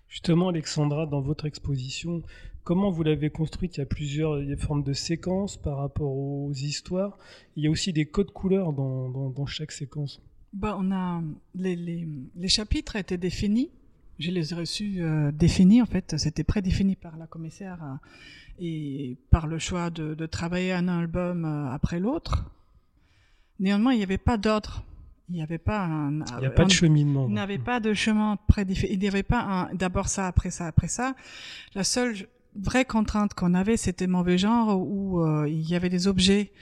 Justement, 0.08 0.48
Alexandra, 0.48 1.06
dans 1.06 1.22
votre 1.22 1.46
exposition, 1.46 2.22
comment 2.64 2.90
vous 2.90 3.02
l'avez 3.02 3.30
construite? 3.30 3.76
Il 3.76 3.80
y 3.80 3.82
a 3.82 3.86
plusieurs 3.86 4.38
formes 4.58 4.82
de 4.82 4.92
séquences 4.92 5.56
par 5.56 5.78
rapport 5.78 6.12
aux 6.12 6.52
histoires. 6.52 7.16
Il 7.56 7.64
y 7.64 7.66
a 7.66 7.70
aussi 7.70 7.94
des 7.94 8.04
codes 8.04 8.30
couleurs 8.30 8.74
dans, 8.74 9.08
dans, 9.08 9.30
dans 9.30 9.46
chaque 9.46 9.72
séquence. 9.72 10.20
Bah, 10.52 10.76
on 10.78 10.92
a 10.92 11.22
les, 11.54 11.76
les, 11.76 12.06
les 12.36 12.48
chapitres 12.48 12.96
étaient 12.96 13.16
définis 13.16 13.70
je 14.18 14.30
les 14.30 14.52
ai 14.52 14.56
reçus 14.56 14.96
euh, 14.98 15.32
définis, 15.32 15.82
en 15.82 15.86
fait. 15.86 16.16
C'était 16.18 16.44
prédéfini 16.44 16.96
par 16.96 17.16
la 17.16 17.26
commissaire 17.26 17.78
euh, 17.82 17.96
et 18.58 19.16
par 19.30 19.46
le 19.46 19.58
choix 19.58 19.90
de, 19.90 20.14
de 20.14 20.26
travailler 20.26 20.72
un 20.72 20.88
album 20.88 21.44
euh, 21.44 21.70
après 21.70 22.00
l'autre. 22.00 22.50
Néanmoins, 23.58 23.92
il 23.92 23.98
n'y 23.98 24.02
avait 24.02 24.18
pas 24.18 24.36
d'ordre. 24.36 24.84
Il 25.28 25.36
n'y 25.36 25.42
avait 25.42 25.58
pas 25.58 25.84
un. 25.84 26.20
Il 26.20 26.40
n'y 26.40 26.46
a 26.46 26.50
pas 26.50 26.64
de 26.64 26.70
cheminement. 26.70 27.26
Il 27.28 27.34
n'y 27.34 27.40
avait 27.40 27.58
pas 27.58 27.80
de 27.80 27.94
chemin 27.94 28.36
prédéfini. 28.48 28.92
Il 28.92 28.98
n'y 28.98 29.08
avait 29.08 29.22
pas 29.22 29.40
un 29.40 29.74
d'abord 29.74 30.08
ça, 30.08 30.26
après 30.26 30.50
ça, 30.50 30.66
après 30.66 30.88
ça. 30.88 31.14
La 31.74 31.84
seule 31.84 32.26
vraie 32.54 32.84
contrainte 32.84 33.32
qu'on 33.32 33.54
avait, 33.54 33.78
c'était 33.78 34.08
mauvais 34.08 34.36
genre 34.36 34.78
où 34.78 35.24
il 35.46 35.66
y 35.66 35.74
avait 35.74 35.88
des 35.88 36.06
objets 36.06 36.52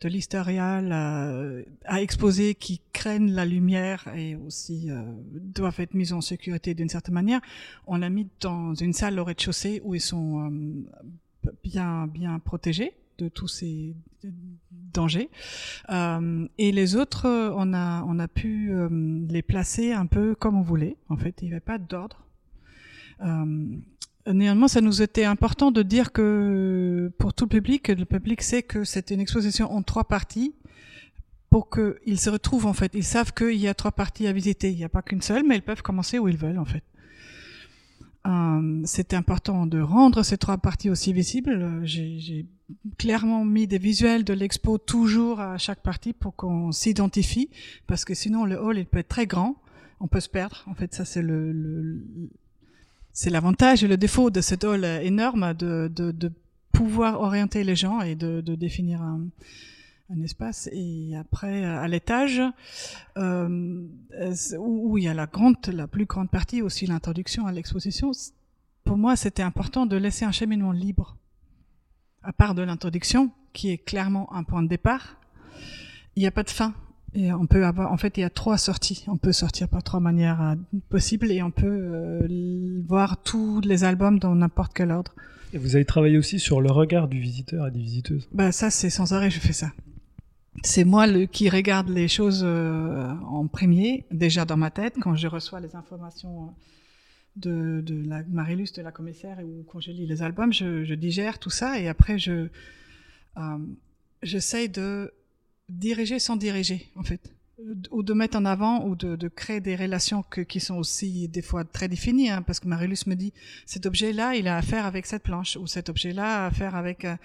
de 0.00 0.08
l'historial 0.08 0.90
euh, 0.92 1.62
à 1.84 2.00
exposer 2.00 2.54
qui 2.54 2.80
craignent 2.92 3.32
la 3.32 3.44
lumière 3.44 4.08
et 4.14 4.36
aussi 4.36 4.90
euh, 4.90 5.02
doivent 5.32 5.80
être 5.80 5.94
mis 5.94 6.12
en 6.12 6.20
sécurité 6.20 6.74
d'une 6.74 6.88
certaine 6.88 7.14
manière. 7.14 7.40
On 7.86 7.98
l'a 7.98 8.10
mis 8.10 8.28
dans 8.40 8.74
une 8.74 8.92
salle 8.92 9.18
au 9.18 9.24
rez-de-chaussée 9.24 9.80
où 9.84 9.94
ils 9.94 10.00
sont 10.00 10.50
euh, 10.50 11.50
bien 11.64 12.06
bien 12.06 12.38
protégés 12.38 12.92
de 13.18 13.28
tous 13.28 13.48
ces 13.48 13.96
dangers. 14.70 15.28
Euh, 15.90 16.46
et 16.58 16.70
les 16.70 16.94
autres, 16.94 17.26
on 17.56 17.74
a 17.74 18.04
on 18.04 18.18
a 18.20 18.28
pu 18.28 18.72
les 19.28 19.42
placer 19.42 19.92
un 19.92 20.06
peu 20.06 20.36
comme 20.36 20.56
on 20.56 20.62
voulait. 20.62 20.96
En 21.08 21.16
fait, 21.16 21.34
il 21.42 21.46
n'y 21.46 21.52
avait 21.52 21.60
pas 21.60 21.78
d'ordre. 21.78 22.24
Néanmoins, 24.26 24.68
ça 24.68 24.80
nous 24.80 25.00
était 25.00 25.24
important 25.24 25.70
de 25.70 25.82
dire 25.82 26.12
que 26.12 27.10
pour 27.18 27.32
tout 27.32 27.44
le 27.44 27.48
public, 27.48 27.88
le 27.88 28.04
public 28.04 28.42
sait 28.42 28.62
que 28.62 28.84
c'était 28.84 29.14
une 29.14 29.20
exposition 29.20 29.72
en 29.72 29.82
trois 29.82 30.04
parties 30.04 30.54
pour 31.50 31.70
qu'ils 31.70 32.20
se 32.20 32.28
retrouvent 32.28 32.66
en 32.66 32.74
fait. 32.74 32.92
Ils 32.94 33.04
savent 33.04 33.32
qu'il 33.32 33.56
y 33.56 33.68
a 33.68 33.74
trois 33.74 33.92
parties 33.92 34.26
à 34.26 34.32
visiter. 34.32 34.70
Il 34.70 34.76
n'y 34.76 34.84
a 34.84 34.90
pas 34.90 35.00
qu'une 35.00 35.22
seule, 35.22 35.44
mais 35.46 35.56
ils 35.56 35.62
peuvent 35.62 35.80
commencer 35.82 36.18
où 36.18 36.28
ils 36.28 36.36
veulent 36.36 36.58
en 36.58 36.66
fait. 36.66 36.82
Euh, 38.26 38.82
C'était 38.84 39.16
important 39.16 39.64
de 39.66 39.80
rendre 39.80 40.22
ces 40.22 40.36
trois 40.36 40.58
parties 40.58 40.90
aussi 40.90 41.14
visibles. 41.14 41.80
J'ai 41.84 42.44
clairement 42.98 43.46
mis 43.46 43.66
des 43.66 43.78
visuels 43.78 44.24
de 44.24 44.34
l'expo 44.34 44.76
toujours 44.76 45.40
à 45.40 45.56
chaque 45.56 45.82
partie 45.82 46.12
pour 46.12 46.36
qu'on 46.36 46.70
s'identifie, 46.70 47.48
parce 47.86 48.04
que 48.04 48.12
sinon 48.12 48.44
le 48.44 48.60
hall 48.62 48.76
il 48.76 48.84
peut 48.84 48.98
être 48.98 49.08
très 49.08 49.26
grand, 49.26 49.56
on 50.00 50.08
peut 50.08 50.20
se 50.20 50.28
perdre. 50.28 50.64
En 50.66 50.74
fait, 50.74 50.92
ça 50.92 51.06
c'est 51.06 51.22
le, 51.22 51.52
le 51.52 52.04
c'est 53.12 53.30
l'avantage 53.30 53.82
et 53.84 53.88
le 53.88 53.96
défaut 53.96 54.30
de 54.30 54.40
cet 54.40 54.64
hall 54.64 54.84
énorme 54.84 55.54
de, 55.54 55.90
de, 55.94 56.10
de 56.12 56.32
pouvoir 56.72 57.20
orienter 57.20 57.64
les 57.64 57.76
gens 57.76 58.00
et 58.00 58.14
de, 58.14 58.40
de 58.40 58.54
définir 58.54 59.02
un, 59.02 59.26
un 60.10 60.22
espace. 60.22 60.68
Et 60.72 61.16
après, 61.16 61.64
à 61.64 61.86
l'étage, 61.88 62.40
euh, 63.16 63.82
où, 64.58 64.92
où 64.92 64.98
il 64.98 65.04
y 65.04 65.08
a 65.08 65.14
la 65.14 65.26
grande, 65.26 65.56
la 65.66 65.86
plus 65.86 66.06
grande 66.06 66.30
partie 66.30 66.62
aussi 66.62 66.86
l'introduction 66.86 67.46
à 67.46 67.52
l'exposition, 67.52 68.12
pour 68.84 68.96
moi, 68.96 69.16
c'était 69.16 69.42
important 69.42 69.86
de 69.86 69.96
laisser 69.96 70.24
un 70.24 70.32
cheminement 70.32 70.72
libre. 70.72 71.16
À 72.22 72.32
part 72.32 72.54
de 72.54 72.62
l'introduction, 72.62 73.30
qui 73.52 73.70
est 73.70 73.78
clairement 73.78 74.32
un 74.32 74.44
point 74.44 74.62
de 74.62 74.68
départ, 74.68 75.16
il 76.16 76.20
n'y 76.20 76.26
a 76.26 76.30
pas 76.30 76.42
de 76.42 76.50
fin. 76.50 76.74
Et 77.14 77.32
on 77.32 77.46
peut 77.46 77.64
avoir, 77.64 77.90
en 77.92 77.96
fait, 77.96 78.18
il 78.18 78.20
y 78.20 78.24
a 78.24 78.30
trois 78.30 78.58
sorties. 78.58 79.04
On 79.08 79.16
peut 79.16 79.32
sortir 79.32 79.68
par 79.68 79.82
trois 79.82 80.00
manières 80.00 80.42
euh, 80.42 80.54
possibles 80.88 81.30
et 81.30 81.42
on 81.42 81.50
peut 81.50 81.66
euh, 81.66 82.82
voir 82.86 83.22
tous 83.22 83.60
les 83.62 83.84
albums 83.84 84.18
dans 84.18 84.34
n'importe 84.34 84.72
quel 84.74 84.90
ordre. 84.90 85.14
Et 85.54 85.58
vous 85.58 85.74
avez 85.76 85.84
travaillé 85.84 86.18
aussi 86.18 86.38
sur 86.38 86.60
le 86.60 86.70
regard 86.70 87.08
du 87.08 87.18
visiteur 87.20 87.66
et 87.66 87.70
des 87.70 87.80
visiteuses. 87.80 88.28
Bah 88.32 88.52
ça, 88.52 88.70
c'est 88.70 88.90
sans 88.90 89.14
arrêt, 89.14 89.30
je 89.30 89.40
fais 89.40 89.54
ça. 89.54 89.72
C'est 90.62 90.84
moi 90.84 91.06
le, 91.06 91.26
qui 91.26 91.48
regarde 91.48 91.88
les 91.88 92.08
choses 92.08 92.42
euh, 92.44 93.10
en 93.26 93.46
premier, 93.46 94.04
déjà 94.10 94.44
dans 94.44 94.56
ma 94.56 94.70
tête, 94.70 94.94
quand 95.00 95.14
je 95.14 95.28
reçois 95.28 95.60
les 95.60 95.76
informations 95.76 96.52
de, 97.36 97.80
de 97.80 98.08
la 98.08 98.22
Marilus, 98.24 98.72
de 98.74 98.82
la 98.82 98.90
commissaire, 98.90 99.38
ou 99.42 99.64
quand 99.70 99.80
je 99.80 99.92
lis 99.92 100.06
les 100.06 100.22
albums, 100.22 100.52
je, 100.52 100.84
je 100.84 100.94
digère 100.94 101.38
tout 101.38 101.50
ça 101.50 101.78
et 101.80 101.88
après 101.88 102.18
je 102.18 102.48
euh, 103.36 103.58
j'essaye 104.22 104.68
de 104.68 105.12
diriger 105.68 106.18
sans 106.18 106.36
diriger, 106.36 106.90
en 106.96 107.02
fait. 107.02 107.32
Ou 107.90 108.04
de 108.04 108.12
mettre 108.12 108.38
en 108.38 108.44
avant 108.44 108.84
ou 108.86 108.94
de, 108.94 109.16
de 109.16 109.26
créer 109.26 109.60
des 109.60 109.74
relations 109.74 110.22
que, 110.22 110.40
qui 110.40 110.60
sont 110.60 110.76
aussi 110.76 111.26
des 111.26 111.42
fois 111.42 111.64
très 111.64 111.88
définies, 111.88 112.30
hein, 112.30 112.40
parce 112.42 112.60
que 112.60 112.68
Marilus 112.68 112.98
me 113.08 113.16
dit 113.16 113.32
cet 113.66 113.84
objet-là, 113.84 114.36
il 114.36 114.46
a 114.46 114.56
affaire 114.56 114.86
avec 114.86 115.06
cette 115.06 115.24
planche, 115.24 115.56
ou 115.56 115.66
cet 115.66 115.88
objet-là 115.88 116.44
a 116.44 116.46
affaire 116.46 116.76
avec 116.76 117.04
euh, 117.04 117.16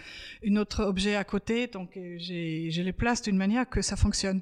un 0.43 0.55
autre 0.55 0.85
objet 0.85 1.15
à 1.15 1.23
côté, 1.23 1.67
donc 1.67 1.97
euh, 1.97 2.17
je 2.17 2.81
les 2.81 2.93
place 2.93 3.21
d'une 3.21 3.37
manière 3.37 3.69
que 3.69 3.83
ça 3.83 3.95
fonctionne, 3.95 4.41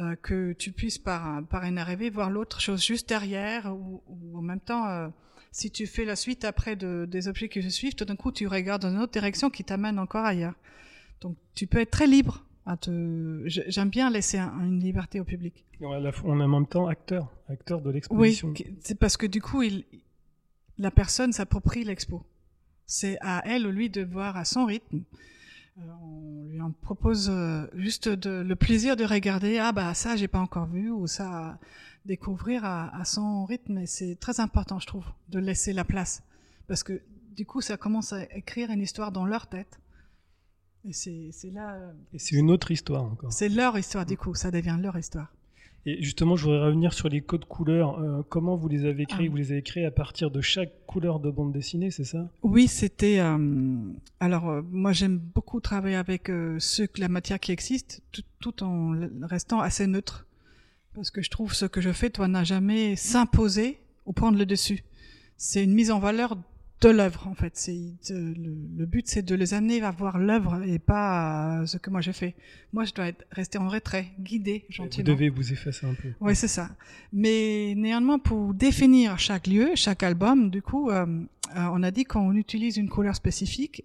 euh, 0.00 0.16
que 0.16 0.52
tu 0.54 0.72
puisses 0.72 0.98
par, 0.98 1.44
par 1.46 1.62
une 1.62 1.78
arrivée 1.78 2.10
voir 2.10 2.28
l'autre 2.28 2.60
chose 2.60 2.84
juste 2.84 3.08
derrière, 3.08 3.72
ou, 3.72 4.02
ou 4.08 4.36
en 4.36 4.42
même 4.42 4.60
temps, 4.60 4.88
euh, 4.88 5.06
si 5.52 5.70
tu 5.70 5.86
fais 5.86 6.04
la 6.04 6.16
suite 6.16 6.44
après 6.44 6.74
de, 6.74 7.06
des 7.08 7.28
objets 7.28 7.48
qui 7.48 7.62
se 7.62 7.70
suivent, 7.70 7.94
tout 7.94 8.04
d'un 8.04 8.16
coup 8.16 8.32
tu 8.32 8.48
regardes 8.48 8.82
dans 8.82 8.90
une 8.90 8.98
autre 8.98 9.12
direction 9.12 9.48
qui 9.48 9.62
t'amène 9.62 10.00
encore 10.00 10.24
ailleurs. 10.24 10.54
Donc 11.20 11.36
tu 11.54 11.68
peux 11.68 11.78
être 11.78 11.92
très 11.92 12.08
libre 12.08 12.44
te... 12.76 13.42
J'aime 13.46 13.88
bien 13.88 14.10
laisser 14.10 14.38
un, 14.38 14.52
une 14.60 14.80
liberté 14.80 15.20
au 15.20 15.24
public. 15.24 15.64
Et 15.80 15.86
on, 15.86 16.04
est 16.04 16.22
en 16.24 16.48
même 16.48 16.66
temps 16.66 16.86
acteur, 16.86 17.32
acteur 17.48 17.80
de 17.80 17.90
l'exposition. 17.90 18.48
Oui, 18.48 18.76
c'est 18.80 18.98
parce 18.98 19.16
que 19.16 19.26
du 19.26 19.40
coup, 19.40 19.62
il, 19.62 19.84
la 20.76 20.90
personne 20.90 21.32
s'approprie 21.32 21.84
l'expo. 21.84 22.24
C'est 22.86 23.18
à 23.20 23.42
elle 23.46 23.66
ou 23.66 23.70
lui 23.70 23.90
de 23.90 24.02
voir 24.02 24.36
à 24.36 24.44
son 24.44 24.66
rythme. 24.66 25.02
Euh, 25.78 25.82
on 26.02 26.48
lui 26.48 26.60
en 26.60 26.72
propose 26.72 27.28
euh, 27.30 27.66
juste 27.74 28.08
de, 28.08 28.42
le 28.42 28.56
plaisir 28.56 28.96
de 28.96 29.04
regarder. 29.04 29.58
Ah 29.58 29.72
bah 29.72 29.94
ça, 29.94 30.16
j'ai 30.16 30.28
pas 30.28 30.40
encore 30.40 30.66
vu 30.66 30.90
ou 30.90 31.06
ça 31.06 31.58
découvrir 32.04 32.64
à, 32.64 32.94
à 32.98 33.04
son 33.04 33.44
rythme. 33.44 33.78
Et 33.78 33.86
c'est 33.86 34.16
très 34.16 34.40
important, 34.40 34.78
je 34.78 34.86
trouve, 34.86 35.04
de 35.28 35.38
laisser 35.38 35.72
la 35.72 35.84
place 35.84 36.22
parce 36.68 36.82
que 36.82 37.00
du 37.34 37.46
coup, 37.46 37.60
ça 37.60 37.76
commence 37.76 38.12
à 38.12 38.24
écrire 38.34 38.70
une 38.70 38.82
histoire 38.82 39.10
dans 39.10 39.24
leur 39.24 39.46
tête 39.46 39.80
et 40.88 41.30
c'est 41.32 41.50
là. 41.50 41.74
Euh, 41.74 41.92
Et 42.14 42.18
c'est 42.18 42.36
une 42.36 42.50
autre 42.50 42.70
histoire 42.70 43.04
encore. 43.04 43.32
C'est 43.32 43.48
leur 43.48 43.78
histoire, 43.78 44.06
du 44.06 44.16
coup, 44.16 44.34
ça 44.34 44.50
devient 44.50 44.78
leur 44.80 44.96
histoire. 44.98 45.32
Et 45.86 46.02
justement, 46.02 46.36
je 46.36 46.44
voudrais 46.44 46.66
revenir 46.66 46.92
sur 46.92 47.08
les 47.08 47.20
codes 47.20 47.44
couleurs. 47.46 47.98
Euh, 48.00 48.22
comment 48.28 48.56
vous 48.56 48.68
les 48.68 48.84
avez 48.84 49.06
créés 49.06 49.26
Ah. 49.28 49.30
Vous 49.30 49.36
les 49.36 49.52
avez 49.52 49.62
créés 49.62 49.86
à 49.86 49.90
partir 49.90 50.30
de 50.30 50.40
chaque 50.40 50.72
couleur 50.86 51.20
de 51.20 51.30
bande 51.30 51.52
dessinée, 51.52 51.90
c'est 51.90 52.04
ça? 52.04 52.28
Oui, 52.42 52.66
c'était. 52.68 53.20
euh, 53.20 53.76
alors, 54.20 54.48
euh, 54.50 54.62
moi, 54.70 54.92
j'aime 54.92 55.18
beaucoup 55.18 55.60
travailler 55.60 55.96
avec 55.96 56.30
ceux 56.58 56.88
la 56.98 57.08
matière 57.08 57.38
qui 57.40 57.52
existe, 57.52 58.02
tout, 58.12 58.22
tout 58.40 58.62
en 58.64 58.94
restant 59.22 59.60
assez 59.60 59.86
neutre, 59.86 60.26
parce 60.94 61.10
que 61.10 61.22
je 61.22 61.30
trouve 61.30 61.54
ce 61.54 61.64
que 61.64 61.80
je 61.80 61.92
fais 61.92 62.10
doit 62.10 62.28
n'a 62.28 62.44
jamais 62.44 62.96
s'imposer 62.96 63.78
ou 64.04 64.12
prendre 64.12 64.36
le 64.38 64.46
dessus. 64.46 64.82
C'est 65.36 65.62
une 65.62 65.72
mise 65.74 65.90
en 65.92 66.00
valeur 66.00 66.36
de 66.80 66.88
l'œuvre, 66.90 67.26
en 67.26 67.34
fait. 67.34 67.52
C'est 67.56 67.76
le, 68.10 68.34
le 68.76 68.86
but, 68.86 69.06
c'est 69.08 69.22
de 69.22 69.34
les 69.34 69.52
amener 69.54 69.82
à 69.82 69.90
voir 69.90 70.18
l'œuvre 70.18 70.62
et 70.64 70.78
pas 70.78 71.60
euh, 71.62 71.66
ce 71.66 71.76
que 71.76 71.90
moi 71.90 72.00
j'ai 72.00 72.12
fait. 72.12 72.34
Moi, 72.72 72.84
je 72.84 72.92
dois 72.94 73.08
être, 73.08 73.24
rester 73.32 73.58
en 73.58 73.68
retrait, 73.68 74.08
guidé 74.20 74.64
Vous 74.68 74.74
gentiment. 74.74 75.04
devez 75.04 75.28
vous 75.28 75.52
effacer 75.52 75.86
un 75.86 75.94
peu. 75.94 76.08
Oui, 76.20 76.36
c'est 76.36 76.48
ça. 76.48 76.70
Mais 77.12 77.74
néanmoins, 77.76 78.18
pour 78.18 78.54
définir 78.54 79.18
chaque 79.18 79.46
lieu, 79.48 79.70
chaque 79.74 80.02
album, 80.02 80.50
du 80.50 80.62
coup, 80.62 80.90
euh, 80.90 81.04
euh, 81.56 81.68
on 81.72 81.82
a 81.82 81.90
dit 81.90 82.04
qu'on 82.04 82.32
utilise 82.34 82.76
une 82.76 82.88
couleur 82.88 83.16
spécifique 83.16 83.82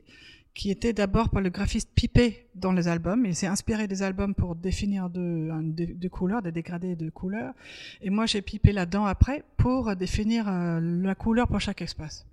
qui 0.53 0.69
était 0.69 0.93
d'abord 0.93 1.29
par 1.29 1.41
le 1.41 1.49
graphiste 1.49 1.89
Pipé 1.95 2.45
dans 2.53 2.73
les 2.73 2.87
albums. 2.87 3.25
Il 3.25 3.33
s'est 3.35 3.47
inspiré 3.47 3.87
des 3.87 4.03
albums 4.03 4.35
pour 4.35 4.55
définir 4.55 5.09
de, 5.09 5.49
de, 5.63 5.85
de 5.93 6.07
couleurs, 6.09 6.43
des 6.43 6.51
dégradés 6.51 6.95
de 6.95 7.09
couleurs. 7.09 7.55
Et 8.03 8.11
moi, 8.11 8.27
j'ai 8.27 8.43
pipé 8.43 8.71
là-dedans 8.71 9.05
après 9.05 9.43
pour 9.57 9.95
définir 9.95 10.45
la 10.51 11.15
couleur 11.15 11.47
pour 11.47 11.59
chaque 11.59 11.81
espace. 11.81 12.27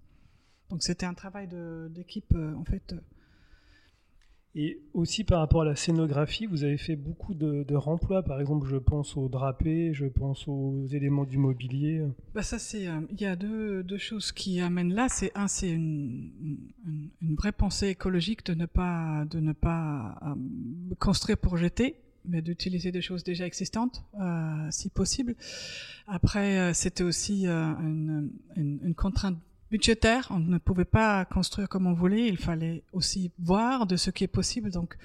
Donc 0.70 0.82
c'était 0.82 1.06
un 1.06 1.14
travail 1.14 1.48
d'équipe, 1.90 2.32
euh, 2.34 2.54
en 2.54 2.64
fait. 2.64 2.94
Et 4.56 4.80
aussi 4.94 5.22
par 5.22 5.38
rapport 5.38 5.62
à 5.62 5.64
la 5.64 5.76
scénographie, 5.76 6.46
vous 6.46 6.64
avez 6.64 6.76
fait 6.76 6.96
beaucoup 6.96 7.34
de, 7.34 7.62
de 7.62 7.74
remplois. 7.76 8.24
Par 8.24 8.40
exemple, 8.40 8.66
je 8.66 8.76
pense 8.76 9.16
aux 9.16 9.28
drapés, 9.28 9.94
je 9.94 10.06
pense 10.06 10.48
aux 10.48 10.86
éléments 10.88 11.24
du 11.24 11.38
mobilier. 11.38 12.04
Bah 12.34 12.42
ça 12.42 12.58
c'est, 12.58 12.88
euh, 12.88 13.00
il 13.12 13.20
y 13.20 13.26
a 13.26 13.36
deux, 13.36 13.84
deux 13.84 13.98
choses 13.98 14.32
qui 14.32 14.60
amènent 14.60 14.92
là. 14.92 15.08
C'est 15.08 15.30
un, 15.36 15.46
c'est 15.46 15.70
une, 15.70 16.32
une, 16.84 17.10
une 17.22 17.34
vraie 17.36 17.52
pensée 17.52 17.88
écologique 17.88 18.44
de 18.44 18.54
ne 18.54 18.66
pas 18.66 19.24
de 19.30 19.38
ne 19.38 19.52
pas 19.52 20.18
euh, 20.26 20.94
construire 20.98 21.38
pour 21.38 21.56
jeter, 21.56 21.94
mais 22.24 22.42
d'utiliser 22.42 22.90
des 22.90 23.02
choses 23.02 23.22
déjà 23.22 23.46
existantes, 23.46 24.02
euh, 24.20 24.66
si 24.70 24.88
possible. 24.90 25.36
Après, 26.08 26.58
euh, 26.58 26.72
c'était 26.74 27.04
aussi 27.04 27.46
euh, 27.46 27.72
une, 27.80 28.32
une, 28.56 28.80
une 28.82 28.94
contrainte 28.96 29.38
budgétaire. 29.70 30.26
On 30.30 30.38
ne 30.38 30.58
pouvait 30.58 30.84
pas 30.84 31.24
construire 31.24 31.68
comme 31.68 31.86
on 31.86 31.92
voulait. 31.92 32.28
Il 32.28 32.36
fallait 32.36 32.82
aussi 32.92 33.30
voir 33.38 33.86
de 33.86 33.96
ce 33.96 34.10
qui 34.10 34.24
est 34.24 34.28
possible. 34.28 34.70
Donc, 34.70 34.96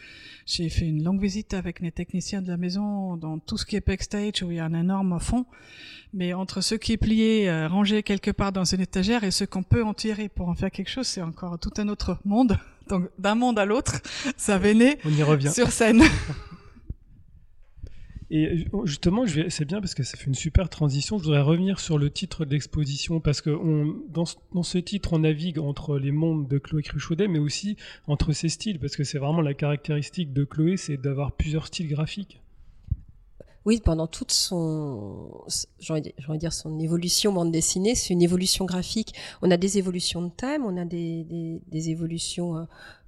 j'ai 0.45 0.69
fait 0.69 0.86
une 0.88 1.03
longue 1.03 1.22
visite 1.22 1.53
avec 1.53 1.79
les 1.79 1.91
techniciens 1.91 2.41
de 2.41 2.48
la 2.50 2.57
maison 2.57 3.17
dans 3.17 3.39
tout 3.39 3.57
ce 3.57 3.65
qui 3.65 3.75
est 3.75 3.86
backstage 3.86 4.41
où 4.43 4.51
il 4.51 4.57
y 4.57 4.60
a 4.60 4.65
un 4.65 4.74
énorme 4.74 5.19
fond. 5.19 5.45
Mais 6.13 6.34
entre 6.34 6.62
ce 6.62 6.75
qui 6.75 6.93
est 6.93 6.98
plié, 6.98 7.50
euh, 7.50 7.67
rangé 7.67 8.01
quelque 8.03 8.31
part 8.31 8.51
dans 8.51 8.63
une 8.63 8.81
étagère 8.81 9.24
et 9.24 9.31
ce 9.31 9.43
qu'on 9.43 9.63
peut 9.63 9.84
en 9.84 9.93
tirer 9.93 10.29
pour 10.29 10.48
en 10.48 10.55
faire 10.55 10.72
quelque 10.72 10.89
chose, 10.89 11.07
c'est 11.07 11.22
encore 11.22 11.60
tout 11.60 11.74
un 11.77 11.88
autre 11.89 12.19
monde. 12.25 12.57
Donc, 12.88 13.10
d'un 13.17 13.36
monde 13.36 13.57
à 13.60 13.65
l'autre, 13.65 14.00
ça 14.38 14.57
venait 14.57 15.00
On 15.05 15.10
y 15.10 15.24
revient. 15.24 15.51
sur 15.51 15.72
scène. 15.72 16.03
Et 18.38 18.65
justement, 18.84 19.25
je 19.25 19.34
vais- 19.34 19.50
c'est 19.50 19.63
bien 19.63 19.80
parce 19.80 19.96
que 19.96 20.04
ça 20.04 20.18
fait 20.18 20.25
une 20.25 20.36
super 20.36 20.68
transition. 20.68 21.18
Je 21.18 21.24
voudrais 21.24 21.39
revenir 21.42 21.80
sur 21.80 21.98
le 21.98 22.10
titre 22.10 22.44
de 22.44 22.51
l'exposition 22.51 23.22
parce 23.22 23.39
que 23.39 23.50
dans, 24.10 24.25
ce, 24.25 24.77
titre, 24.77 25.13
on 25.13 25.20
navigue 25.20 25.58
entre 25.58 25.98
les 25.98 26.12
mondes 26.12 26.46
de 26.50 26.58
Chloé 26.58 26.84
Cruchaudet, 26.84 27.30
mais 27.30 27.39
aussi 27.39 27.77
entre 28.08 28.34
ses 28.34 28.50
styles, 28.50 28.77
parce 28.77 28.98
que 28.98 29.06
c'est 29.06 29.20
vraiment 29.20 29.39
la 29.39 29.54
caractéristique 29.54 30.34
de 30.34 30.44
Chloé, 30.44 30.75
c'est 30.75 30.98
d'avoir 30.98 31.32
plusieurs 31.32 31.68
styles 31.68 31.88
graphiques. 31.88 32.42
Oui, 33.63 33.80
pendant 33.82 34.06
toute 34.06 34.34
son, 34.34 35.32
j'ai 35.80 35.94
envie 35.94 36.01
de- 36.01 36.38
dire 36.38 36.51
son 36.51 36.77
évolution 36.77 37.32
bande 37.32 37.54
dessinée, 37.54 37.96
c'est 37.96 38.13
une 38.13 38.22
évolution 38.22 38.65
graphique. 38.65 39.13
On 39.44 39.50
a 39.50 39.56
des 39.56 39.77
évolutions 39.77 40.22
de 40.22 40.30
thèmes, 40.30 40.65
on 40.65 40.75
a 40.75 40.84
des 40.84 41.62
évolutions, 41.89 42.58
euh, 42.58 42.63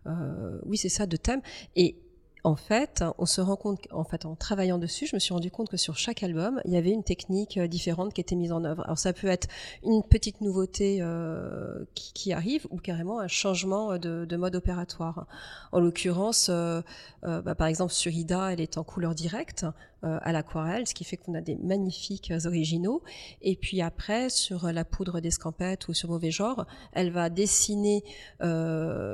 euh, 0.08 0.58
oui 0.66 0.78
c'est 0.78 0.90
ça, 0.90 1.06
de 1.06 1.18
thèmes. 1.18 1.42
Et 1.76 1.98
en 2.48 2.56
fait, 2.56 3.04
on 3.18 3.26
se 3.26 3.42
rend 3.42 3.58
compte, 3.58 3.90
en 3.92 4.06
fait, 4.06 4.26
en 4.26 4.38
travaillant 4.38 4.78
dessus, 4.78 5.06
je 5.06 5.18
me 5.18 5.20
suis 5.20 5.34
rendu 5.34 5.52
compte 5.52 5.68
que 5.68 5.76
sur 5.76 5.98
chaque 5.98 6.24
album, 6.24 6.62
il 6.64 6.72
y 6.72 6.78
avait 6.78 6.92
une 6.92 7.04
technique 7.04 7.58
euh, 7.58 7.68
différente 7.68 8.14
qui 8.14 8.22
était 8.22 8.38
mise 8.38 8.54
en 8.54 8.64
œuvre. 8.64 8.84
Alors 8.86 8.98
ça 8.98 9.12
peut 9.12 9.28
être 9.28 9.50
une 9.84 10.02
petite 10.02 10.40
nouveauté 10.40 11.00
euh, 11.02 11.84
qui, 11.94 12.32
arrive 12.32 12.66
ou 12.70 12.78
carrément 12.78 13.20
un 13.20 13.28
changement 13.28 13.92
euh, 13.92 13.98
de, 13.98 14.24
de 14.24 14.38
mode 14.38 14.56
opératoire. 14.56 15.28
En 15.74 15.82
l'occurrence, 15.82 16.50
bah, 16.50 17.56
par 17.56 17.68
exemple 17.68 17.92
sur 17.92 18.14
Ida, 18.14 18.54
elle 18.54 18.62
est 18.62 18.78
en 18.78 18.86
couleur 18.86 19.14
directe 19.14 19.66
à 20.04 20.32
l'aquarelle, 20.32 20.88
ce 20.88 20.94
qui 20.94 21.04
fait 21.04 21.18
qu'on 21.18 21.34
a 21.34 21.42
des 21.42 21.56
magnifiques 21.56 22.32
originaux. 22.46 23.02
Et 23.42 23.56
puis 23.56 23.82
après, 23.82 24.30
sur 24.30 24.72
la 24.72 24.86
poudre 24.86 25.20
d'escampette 25.20 25.88
ou 25.88 25.94
sur 25.94 26.10
mauvais 26.10 26.32
genre, 26.32 26.66
elle 26.94 27.12
va 27.12 27.30
dessiner 27.30 28.04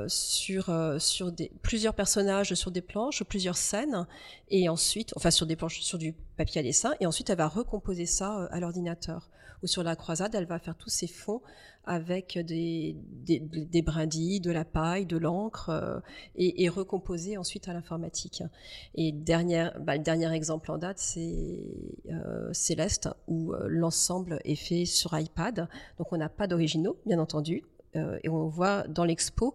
sur, 0.08 0.72
plusieurs 1.62 1.94
personnages 1.96 2.54
sur 2.54 2.70
des 2.70 2.82
planches 2.82 3.23
plusieurs 3.24 3.58
scènes, 3.58 4.08
et 4.50 4.70
ensuite, 4.70 5.14
enfin 5.16 5.32
sur 5.32 5.46
des 5.46 5.56
planches, 5.56 5.82
sur 5.82 5.98
du 5.98 6.14
papier 6.38 6.60
à 6.60 6.64
dessin, 6.64 6.94
et 7.00 7.06
ensuite 7.06 7.30
elle 7.30 7.38
va 7.38 7.48
recomposer 7.48 8.06
ça 8.06 8.40
euh, 8.40 8.48
à 8.52 8.60
l'ordinateur. 8.60 9.30
Ou 9.62 9.68
sur 9.68 9.84
la 9.84 9.96
croisade, 9.96 10.36
elle 10.36 10.46
va 10.46 10.60
faire 10.60 10.76
tous 10.76 10.90
ces 10.90 11.08
fonds 11.08 11.42
avec 11.86 12.38
des, 12.38 12.98
des, 12.98 13.82
brindilles, 13.82 14.42
de 14.42 14.52
la 14.52 14.66
paille, 14.66 15.06
de 15.06 15.18
l'encre, 15.18 15.70
euh, 15.70 16.00
et, 16.36 16.68
recomposer 16.68 17.38
ensuite 17.38 17.70
à 17.70 17.74
l'informatique. 17.74 18.44
Et 18.96 19.14
dernière, 19.14 19.80
bah, 19.80 19.96
le 19.96 20.04
dernier 20.04 20.32
exemple 20.34 20.70
en 20.72 20.78
date, 20.78 21.00
c'est 21.00 21.66
euh, 22.12 22.52
Céleste, 22.52 23.10
où 23.28 23.54
l'ensemble 23.68 24.40
est 24.44 24.56
fait 24.56 24.86
sur 24.86 25.18
iPad. 25.18 25.70
Donc 25.98 26.12
on 26.12 26.18
n'a 26.18 26.30
pas 26.30 26.48
d'originaux, 26.48 26.98
bien 27.06 27.20
entendu. 27.20 27.64
Et 28.24 28.28
on 28.28 28.48
voit 28.48 28.88
dans 28.88 29.06
l'expo 29.06 29.54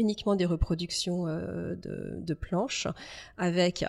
uniquement 0.00 0.34
des 0.34 0.46
reproductions 0.46 1.26
euh, 1.26 1.74
de, 1.76 2.16
de, 2.20 2.34
planches. 2.34 2.86
Avec 3.36 3.84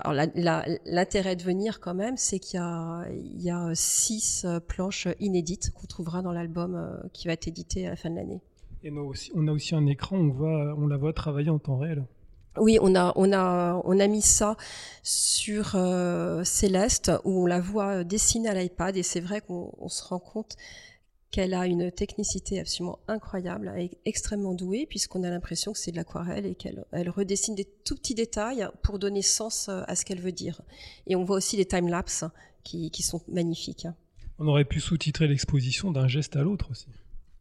l'intérêt 0.86 1.36
de 1.36 1.44
venir 1.44 1.80
quand 1.80 1.94
même, 1.94 2.18
c'est 2.18 2.40
qu'il 2.40 2.60
y, 2.60 3.44
y 3.44 3.50
a, 3.50 3.72
six 3.74 4.46
euh, 4.46 4.60
planches 4.60 5.08
inédites 5.20 5.72
qu'on 5.72 5.88
trouvera 5.88 6.22
dans 6.22 6.32
l'album 6.32 6.76
euh, 6.76 7.08
qui 7.14 7.28
va 7.28 7.34
être 7.34 7.48
édité 7.48 7.88
à 7.88 7.92
la 7.92 7.96
fin 7.96 8.10
de 8.10 8.16
l'année. 8.16 8.42
Et 8.84 8.92
nous 8.92 9.04
aussi, 9.04 9.32
on 9.36 9.48
a 9.48 9.52
aussi 9.52 9.76
un 9.76 9.86
écran, 9.86 10.18
on 10.18 10.30
voit, 10.30 10.76
on 10.78 10.88
la 10.88 10.98
voit 10.98 11.14
travailler 11.14 11.50
en 11.50 11.60
temps 11.60 11.78
réel. 11.78 12.04
Oui, 12.58 12.78
on 12.82 12.96
a, 12.96 13.14
on 13.16 13.32
a, 13.32 13.82
on 13.86 13.98
a 14.00 14.08
mis 14.08 14.22
ça 14.22 14.58
sur 15.04 15.76
euh, 15.76 16.44
Céleste 16.44 17.12
où 17.24 17.44
on 17.44 17.46
la 17.46 17.62
voit 17.62 18.04
dessiner 18.04 18.50
à 18.50 18.54
l'iPad 18.54 18.98
et 18.98 19.04
c'est 19.04 19.22
vrai 19.22 19.40
qu'on 19.40 19.88
se 19.88 20.04
rend 20.04 20.20
compte 20.20 20.58
qu'elle 21.32 21.54
a 21.54 21.66
une 21.66 21.92
technicité 21.92 22.60
absolument 22.60 23.00
incroyable, 23.08 23.72
elle 23.74 23.86
est 23.86 23.98
extrêmement 24.06 24.54
douée 24.54 24.86
puisqu'on 24.88 25.24
a 25.24 25.30
l'impression 25.30 25.72
que 25.72 25.80
c'est 25.80 25.92
de 25.92 25.96
l'aquarelle 25.96 26.46
et 26.46 26.56
qu'elle 26.56 26.84
elle 26.92 27.10
redessine 27.10 27.56
des 27.56 27.66
tout 27.86 27.96
petits 27.96 28.16
détails 28.16 28.68
pour 28.84 29.00
donner 29.00 29.22
sens 29.22 29.70
euh, 29.70 29.82
à 29.88 29.96
ce 29.96 30.04
qu'elle 30.06 30.20
veut 30.20 30.34
dire. 30.34 30.62
Et 31.08 31.16
on 31.16 31.24
voit 31.24 31.38
aussi 31.38 31.56
les 31.56 31.66
time-lapse 31.66 32.26
qui, 32.64 32.92
qui, 32.92 33.02
sont 33.02 33.22
magnifiques. 33.30 33.88
On 34.40 34.48
aurait 34.48 34.66
pu 34.66 34.80
sous-titrer 34.80 35.28
l'exposition 35.28 35.92
d'un 35.92 36.08
geste 36.08 36.36
à 36.36 36.44
l'autre 36.44 36.70
aussi. 36.72 36.88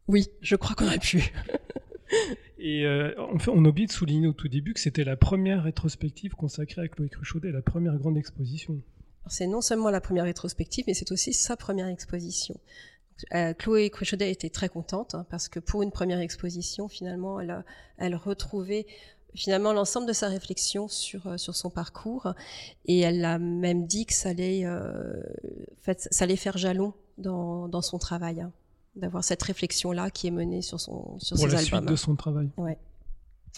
Oui, 0.07 0.27
je 0.41 0.55
crois 0.55 0.75
qu'on 0.75 0.87
aurait 0.87 0.99
pu. 0.99 1.31
Et 2.57 2.85
euh, 2.85 3.13
en 3.17 3.39
fait, 3.39 3.49
on 3.49 3.65
oublie 3.65 3.87
de 3.87 3.91
souligner 3.91 4.27
au 4.27 4.33
tout 4.33 4.47
début 4.47 4.73
que 4.73 4.79
c'était 4.79 5.03
la 5.03 5.15
première 5.15 5.63
rétrospective 5.63 6.33
consacrée 6.35 6.81
à 6.81 6.87
Chloé 6.87 7.09
Cruchaudet, 7.09 7.51
la 7.51 7.61
première 7.61 7.97
grande 7.97 8.17
exposition. 8.17 8.81
C'est 9.27 9.47
non 9.47 9.61
seulement 9.61 9.89
la 9.89 10.01
première 10.01 10.25
rétrospective, 10.25 10.85
mais 10.87 10.93
c'est 10.93 11.11
aussi 11.11 11.33
sa 11.33 11.55
première 11.55 11.87
exposition. 11.87 12.59
Euh, 13.33 13.53
Chloé 13.53 13.89
Cruchaudet 13.89 14.31
était 14.31 14.49
très 14.49 14.69
contente 14.69 15.15
hein, 15.15 15.25
parce 15.29 15.47
que 15.47 15.59
pour 15.59 15.83
une 15.83 15.91
première 15.91 16.19
exposition, 16.19 16.87
finalement, 16.87 17.39
elle, 17.39 17.51
a, 17.51 17.63
elle 17.97 18.15
retrouvait 18.15 18.85
finalement 19.33 19.73
l'ensemble 19.73 20.07
de 20.07 20.13
sa 20.13 20.27
réflexion 20.27 20.87
sur 20.87 21.25
euh, 21.27 21.37
sur 21.37 21.55
son 21.55 21.69
parcours 21.69 22.33
et 22.85 22.99
elle 22.99 23.23
a 23.23 23.39
même 23.39 23.87
dit 23.87 24.05
que 24.05 24.13
ça 24.13 24.29
allait 24.29 24.65
euh, 24.65 25.13
fait, 25.81 26.07
ça 26.11 26.25
allait 26.25 26.35
faire 26.35 26.57
jalon 26.57 26.93
dans, 27.17 27.69
dans 27.69 27.81
son 27.81 27.97
travail 27.97 28.41
hein, 28.41 28.51
d'avoir 28.95 29.23
cette 29.23 29.41
réflexion 29.41 29.93
là 29.93 30.09
qui 30.09 30.27
est 30.27 30.31
menée 30.31 30.61
sur 30.61 30.79
son 30.81 31.17
sur 31.19 31.37
Pour 31.37 31.45
ses 31.45 31.53
la 31.53 31.59
albums. 31.59 31.79
suite 31.79 31.89
de 31.89 31.95
son 31.95 32.15
travail. 32.15 32.49
Ouais. 32.57 32.77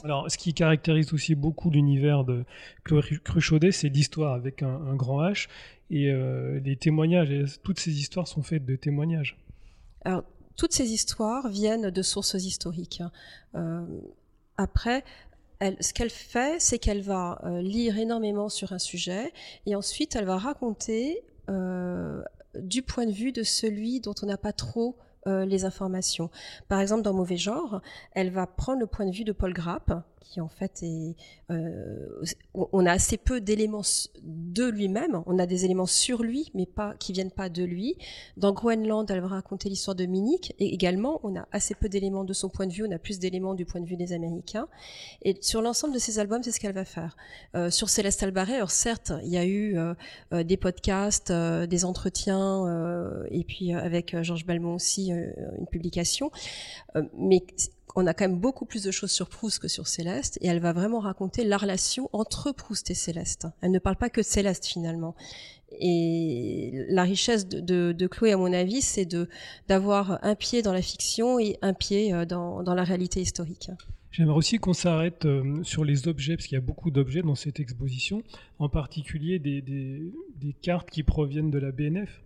Alors, 0.04 0.30
ce 0.30 0.38
qui 0.38 0.54
caractérise 0.54 1.14
aussi 1.14 1.36
beaucoup 1.36 1.70
l'univers 1.70 2.24
de 2.24 2.46
Chloé 2.84 3.04
Cruchaudet, 3.24 3.72
c'est 3.72 3.90
l'histoire 3.90 4.34
avec 4.34 4.64
un, 4.64 4.82
un, 4.88 4.96
grand 4.96 5.22
H 5.22 5.48
et 5.92 6.10
euh, 6.10 6.60
les 6.62 6.76
témoignages. 6.76 7.30
Et 7.32 7.44
toutes 7.62 7.80
ces 7.80 8.00
histoires 8.00 8.28
sont 8.28 8.42
faites 8.42 8.66
de 8.66 8.76
témoignages. 8.76 9.38
Alors, 10.06 10.24
toutes 10.56 10.74
ces 10.74 10.92
histoires 10.92 11.48
viennent 11.48 11.90
de 11.90 12.02
sources 12.02 12.36
historiques. 12.36 13.02
Euh, 13.56 13.86
après, 14.58 15.04
ce 15.80 15.94
qu'elle 15.94 16.10
fait, 16.10 16.60
c'est 16.60 16.80
qu'elle 16.80 17.02
va 17.02 17.40
euh, 17.44 17.62
lire 17.62 17.98
énormément 17.98 18.50
sur 18.50 18.74
un 18.74 18.80
sujet 18.80 19.32
et 19.66 19.76
ensuite 19.76 20.16
elle 20.16 20.26
va 20.26 20.38
raconter 20.38 21.24
euh, 21.50 22.22
du 22.56 22.82
point 22.82 23.06
de 23.06 23.12
vue 23.12 23.32
de 23.32 23.44
celui 23.44 24.00
dont 24.00 24.16
on 24.22 24.26
n'a 24.26 24.38
pas 24.38 24.54
trop 24.54 24.98
euh, 25.28 25.46
les 25.46 25.66
informations. 25.66 26.30
Par 26.68 26.80
exemple, 26.80 27.02
dans 27.02 27.14
Mauvais 27.14 27.38
genre, 27.38 27.82
elle 28.12 28.30
va 28.30 28.46
prendre 28.46 28.80
le 28.80 28.88
point 28.88 29.06
de 29.06 29.12
vue 29.12 29.24
de 29.24 29.32
Paul 29.32 29.54
Grapp, 29.54 30.04
qui 30.24 30.42
en 30.42 30.48
fait 30.48 30.82
est, 30.84 31.16
euh, 31.52 32.24
on 32.54 32.86
a 32.86 32.92
assez 32.92 33.18
peu 33.18 33.42
d'éléments 33.42 33.82
de 34.24 34.66
lui-même. 34.66 35.22
On 35.26 35.38
a 35.38 35.46
des 35.46 35.66
éléments 35.66 35.86
sur 35.86 36.24
lui, 36.24 36.50
mais 36.54 36.66
pas 36.66 36.96
qui 36.96 37.12
viennent 37.14 37.32
pas 37.32 37.50
de 37.50 37.64
lui. 37.64 37.98
Dans 38.38 38.54
Groenland, 38.54 39.10
elle 39.12 39.20
va 39.22 39.28
raconter 39.28 39.70
l'histoire 39.70 39.96
de 39.96 40.06
Minnick, 40.06 40.56
et 40.60 40.74
également, 40.74 41.20
on 41.24 41.36
a 41.36 41.48
assez 41.52 41.76
peu 41.76 41.90
d'éléments 41.90 42.24
de 42.24 42.34
son 42.34 42.50
point 42.50 42.68
de 42.68 42.74
vue. 42.74 42.86
On 42.88 42.92
a 42.92 43.00
plus 43.00 43.20
d'éléments 43.20 43.54
du 43.54 43.66
point 43.66 43.82
de 43.82 43.86
vue 43.86 43.98
des 43.98 44.14
Américains. 44.14 44.68
Et 45.22 45.38
sur 45.42 45.62
l'ensemble 45.62 45.94
de 45.94 46.00
ces 46.00 46.20
albums, 46.20 46.42
c'est 46.42 46.52
ce 46.52 46.60
qu'elle 46.60 46.74
va 46.74 46.86
faire. 46.86 47.16
Euh, 47.56 47.70
sur 47.70 47.90
Céleste 47.90 48.24
Albaret, 48.24 48.56
alors 48.56 48.72
certes, 48.72 49.12
il 49.24 49.30
y 49.30 49.38
a 49.38 49.46
eu 49.46 49.78
euh, 49.78 50.44
des 50.44 50.58
podcasts, 50.58 51.32
des 51.32 51.86
entretiens, 51.86 53.24
et 53.30 53.44
puis 53.44 53.74
avec 53.74 54.16
Georges 54.22 54.46
Balmont 54.46 54.76
aussi 54.76 55.10
une 55.10 55.68
publication, 55.68 56.32
mais 57.18 57.44
on 57.96 58.08
a 58.08 58.14
quand 58.14 58.28
même 58.28 58.40
beaucoup 58.40 58.66
plus 58.66 58.84
de 58.84 58.92
choses 58.92 59.12
sur 59.12 59.30
Proust 59.30 59.60
que 59.60 59.68
sur 59.68 59.88
Céleste, 59.88 60.38
et 60.42 60.48
elle 60.48 60.60
va 60.60 60.74
vraiment 60.74 61.00
raconter 61.00 61.44
la 61.44 61.58
relation 61.58 62.10
entre 62.14 62.52
Proust 62.52 62.90
et 62.90 62.96
Céleste. 62.96 63.48
Elle 63.62 63.72
ne 63.72 63.80
parle 63.80 63.96
pas 63.96 64.10
que 64.10 64.22
de 64.22 64.26
Céleste 64.26 64.66
finalement. 64.66 65.16
Et 65.80 66.86
la 66.90 67.04
richesse 67.04 67.48
de, 67.48 68.08
Chloé, 68.08 68.34
à 68.34 68.38
mon 68.38 68.54
avis, 68.54 68.82
c'est 68.82 69.08
d'avoir 69.68 70.20
un 70.24 70.36
pied 70.36 70.62
dans 70.62 70.74
la 70.74 70.82
fiction 70.82 71.40
et 71.40 71.58
un 71.62 71.74
pied 71.74 72.26
dans, 72.28 72.64
dans 72.64 72.76
la 72.76 72.84
réalité 72.84 73.22
historique. 73.22 73.72
J'aimerais 74.12 74.38
aussi 74.38 74.60
qu'on 74.60 74.74
s'arrête 74.74 75.26
euh, 75.26 75.64
sur 75.64 75.84
les 75.84 76.08
objets, 76.08 76.36
parce 76.36 76.46
qu'il 76.46 76.56
y 76.56 76.62
a 76.62 76.62
beaucoup 76.62 76.92
d'objets 76.92 77.24
dans 77.24 77.34
cette 77.34 77.60
exposition, 77.60 78.22
en 78.60 78.70
particulier 78.70 79.40
des 79.40 80.56
cartes 80.62 80.92
qui 80.92 81.02
proviennent 81.02 81.50
de 81.50 81.58
la 81.58 81.72
BNF. 81.72 82.22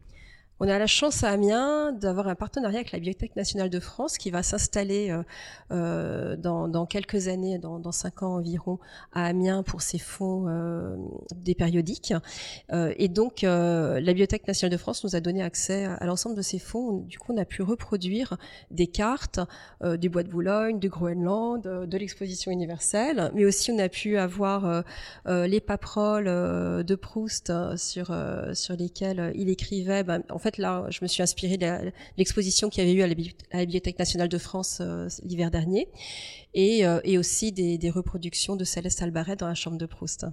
On 0.59 0.67
a 0.67 0.79
la 0.79 0.87
chance 0.87 1.23
à 1.23 1.29
Amiens 1.29 1.91
d'avoir 1.91 2.27
un 2.27 2.33
partenariat 2.33 2.79
avec 2.79 2.91
la 2.91 2.97
Bibliothèque 2.97 3.35
nationale 3.35 3.69
de 3.69 3.79
France 3.79 4.17
qui 4.17 4.31
va 4.31 4.41
s'installer 4.41 5.11
euh, 5.11 5.21
euh, 5.69 6.35
dans, 6.35 6.67
dans, 6.67 6.87
quelques 6.87 7.27
années, 7.27 7.59
dans, 7.59 7.77
dans, 7.77 7.91
cinq 7.91 8.23
ans 8.23 8.37
environ, 8.37 8.79
à 9.13 9.25
Amiens 9.25 9.61
pour 9.61 9.83
ses 9.83 9.99
fonds 9.99 10.47
euh, 10.47 10.95
des 11.35 11.53
périodiques. 11.53 12.13
Euh, 12.73 12.91
et 12.97 13.07
donc, 13.07 13.43
euh, 13.43 13.99
la 13.99 14.13
Bibliothèque 14.13 14.47
nationale 14.47 14.71
de 14.71 14.77
France 14.77 15.03
nous 15.03 15.15
a 15.15 15.19
donné 15.19 15.43
accès 15.43 15.85
à, 15.85 16.05
l'ensemble 16.05 16.35
de 16.35 16.41
ces 16.41 16.57
fonds. 16.57 17.01
Du 17.01 17.19
coup, 17.19 17.33
on 17.33 17.37
a 17.37 17.45
pu 17.45 17.61
reproduire 17.61 18.37
des 18.71 18.87
cartes 18.87 19.39
euh, 19.83 19.95
du 19.95 20.09
Bois 20.09 20.23
de 20.23 20.29
Boulogne, 20.29 20.79
du 20.79 20.89
Groenland, 20.89 21.61
de 21.61 21.97
l'exposition 21.97 22.51
universelle, 22.51 23.31
mais 23.35 23.45
aussi 23.45 23.71
on 23.71 23.77
a 23.77 23.89
pu 23.89 24.17
avoir 24.17 24.83
les 25.25 25.59
paperoles 25.59 26.25
de 26.83 26.95
Proust 26.95 27.51
sur, 27.75 28.15
sur 28.53 28.75
lesquelles 28.75 29.31
il 29.35 29.49
écrivait. 29.49 30.03
Ben, 30.03 30.23
en 30.29 30.39
fait, 30.39 30.46
fait, 30.51 30.57
là, 30.57 30.85
je 30.89 30.99
me 31.01 31.07
suis 31.07 31.21
inspirée 31.23 31.57
de 31.57 31.91
l'exposition 32.17 32.69
qu'il 32.69 32.83
y 32.83 32.87
avait 32.87 32.97
eu 32.97 33.01
à 33.01 33.07
la, 33.07 33.65
Bibliothèque 33.65 33.99
nationale 33.99 34.29
de 34.29 34.37
France 34.37 34.79
euh, 34.81 35.07
l'hiver 35.23 35.51
dernier, 35.51 35.87
et, 36.53 36.85
euh, 36.85 36.99
et 37.03 37.17
aussi 37.17 37.51
des, 37.51 37.77
des, 37.77 37.89
reproductions 37.89 38.55
de 38.55 38.63
Céleste 38.63 39.01
Albaret 39.01 39.35
dans 39.35 39.47
la 39.47 39.55
chambre 39.55 39.77
de 39.77 39.85
Proust. 39.85 40.25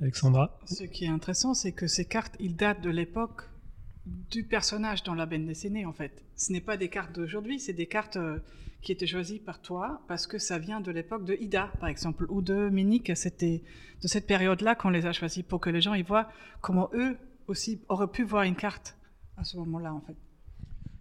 Alexandra. 0.00 0.58
Ce 0.66 0.84
qui 0.84 1.04
est 1.04 1.08
intéressant, 1.08 1.54
c'est 1.54 1.72
que 1.72 1.86
ces 1.86 2.04
cartes, 2.04 2.34
ils 2.40 2.56
datent 2.56 2.80
de 2.80 2.90
l'époque 2.90 3.42
du 4.06 4.44
personnage 4.44 5.02
dans 5.02 5.14
la 5.14 5.26
bande 5.26 5.46
dessinée, 5.46 5.86
en 5.86 5.92
fait. 5.92 6.22
Ce 6.36 6.52
n'est 6.52 6.60
pas 6.60 6.76
des 6.76 6.88
cartes 6.88 7.14
d'aujourd'hui, 7.14 7.58
c'est 7.58 7.72
des 7.72 7.86
cartes 7.86 8.16
euh, 8.16 8.38
qui 8.82 8.92
étaient 8.92 9.06
choisies 9.06 9.38
par 9.38 9.60
toi 9.62 10.02
parce 10.08 10.26
que 10.26 10.38
ça 10.38 10.58
vient 10.58 10.80
de 10.80 10.90
l'époque 10.90 11.24
de 11.24 11.34
Ida, 11.40 11.72
par 11.80 11.88
exemple, 11.88 12.26
ou 12.28 12.42
de 12.42 12.68
Minnick. 12.68 13.16
C'était 13.16 13.62
de 14.02 14.08
cette 14.08 14.26
période-là 14.26 14.74
qu'on 14.74 14.90
les 14.90 15.06
a 15.06 15.12
choisis 15.12 15.42
pour 15.42 15.60
que 15.60 15.70
les 15.70 15.80
gens 15.80 15.94
y 15.94 16.02
voient 16.02 16.28
comment 16.60 16.90
eux 16.94 17.16
aussi 17.46 17.80
auraient 17.88 18.10
pu 18.10 18.24
voir 18.24 18.42
une 18.42 18.56
carte 18.56 18.96
à 19.36 19.44
ce 19.44 19.56
moment-là, 19.58 19.92
en 19.92 20.00
fait. 20.00 20.16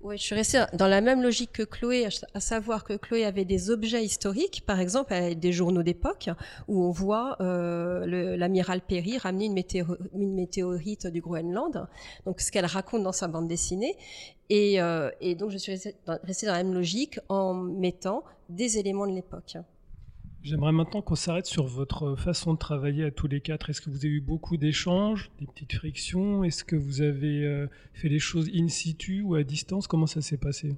Oui, 0.03 0.17
je 0.17 0.23
suis 0.23 0.35
restée 0.35 0.61
dans 0.73 0.87
la 0.87 0.99
même 0.99 1.21
logique 1.21 1.53
que 1.53 1.63
Chloé, 1.63 2.09
à 2.33 2.39
savoir 2.41 2.83
que 2.83 2.91
Chloé 2.91 3.23
avait 3.23 3.45
des 3.45 3.69
objets 3.69 4.03
historiques, 4.03 4.63
par 4.65 4.81
exemple 4.81 5.13
des 5.35 5.53
journaux 5.53 5.81
d'époque, 5.81 6.29
où 6.67 6.83
on 6.83 6.91
voit 6.91 7.37
euh, 7.39 8.35
l'amiral 8.35 8.81
Perry 8.81 9.17
ramener 9.17 9.45
une, 9.45 9.53
météo, 9.53 9.85
une, 10.13 10.33
météorite 10.33 11.07
du 11.07 11.21
Groenland, 11.21 11.87
donc 12.25 12.41
ce 12.41 12.51
qu'elle 12.51 12.65
raconte 12.65 13.03
dans 13.03 13.13
sa 13.13 13.29
bande 13.29 13.47
dessinée. 13.47 13.95
Et, 14.49 14.81
euh, 14.81 15.09
donc 15.39 15.51
je 15.51 15.57
suis 15.57 15.71
restée 15.71 15.95
dans 16.03 16.51
la 16.51 16.63
même 16.63 16.73
logique 16.73 17.17
en 17.29 17.53
mettant 17.53 18.25
des 18.49 18.77
éléments 18.77 19.07
de 19.07 19.13
l'époque. 19.13 19.55
J'aimerais 20.43 20.73
maintenant 20.73 21.01
qu'on 21.01 21.15
s'arrête 21.15 21.45
sur 21.45 21.65
votre 21.67 22.15
façon 22.15 22.53
de 22.53 22.57
travailler 22.59 23.05
à 23.05 23.11
tous 23.11 23.27
les 23.27 23.39
quatre. 23.39 23.69
Est-ce 23.69 23.79
que 23.79 23.89
vous 23.89 23.99
avez 23.99 24.09
eu 24.09 24.19
beaucoup 24.19 24.57
d'échanges, 24.57 25.31
des 25.39 25.47
petites 25.47 25.73
frictions? 25.73 26.43
Est-ce 26.43 26.65
que 26.65 26.75
vous 26.75 27.01
avez 27.01 27.45
euh, 27.45 27.67
fait 27.93 28.09
les 28.09 28.19
choses 28.19 28.49
in 28.53 28.67
situ 28.67 29.21
ou 29.21 29.35
à 29.35 29.43
distance? 29.43 29.87
Comment 29.87 30.05
ça 30.05 30.21
s'est 30.21 30.35
passé? 30.37 30.75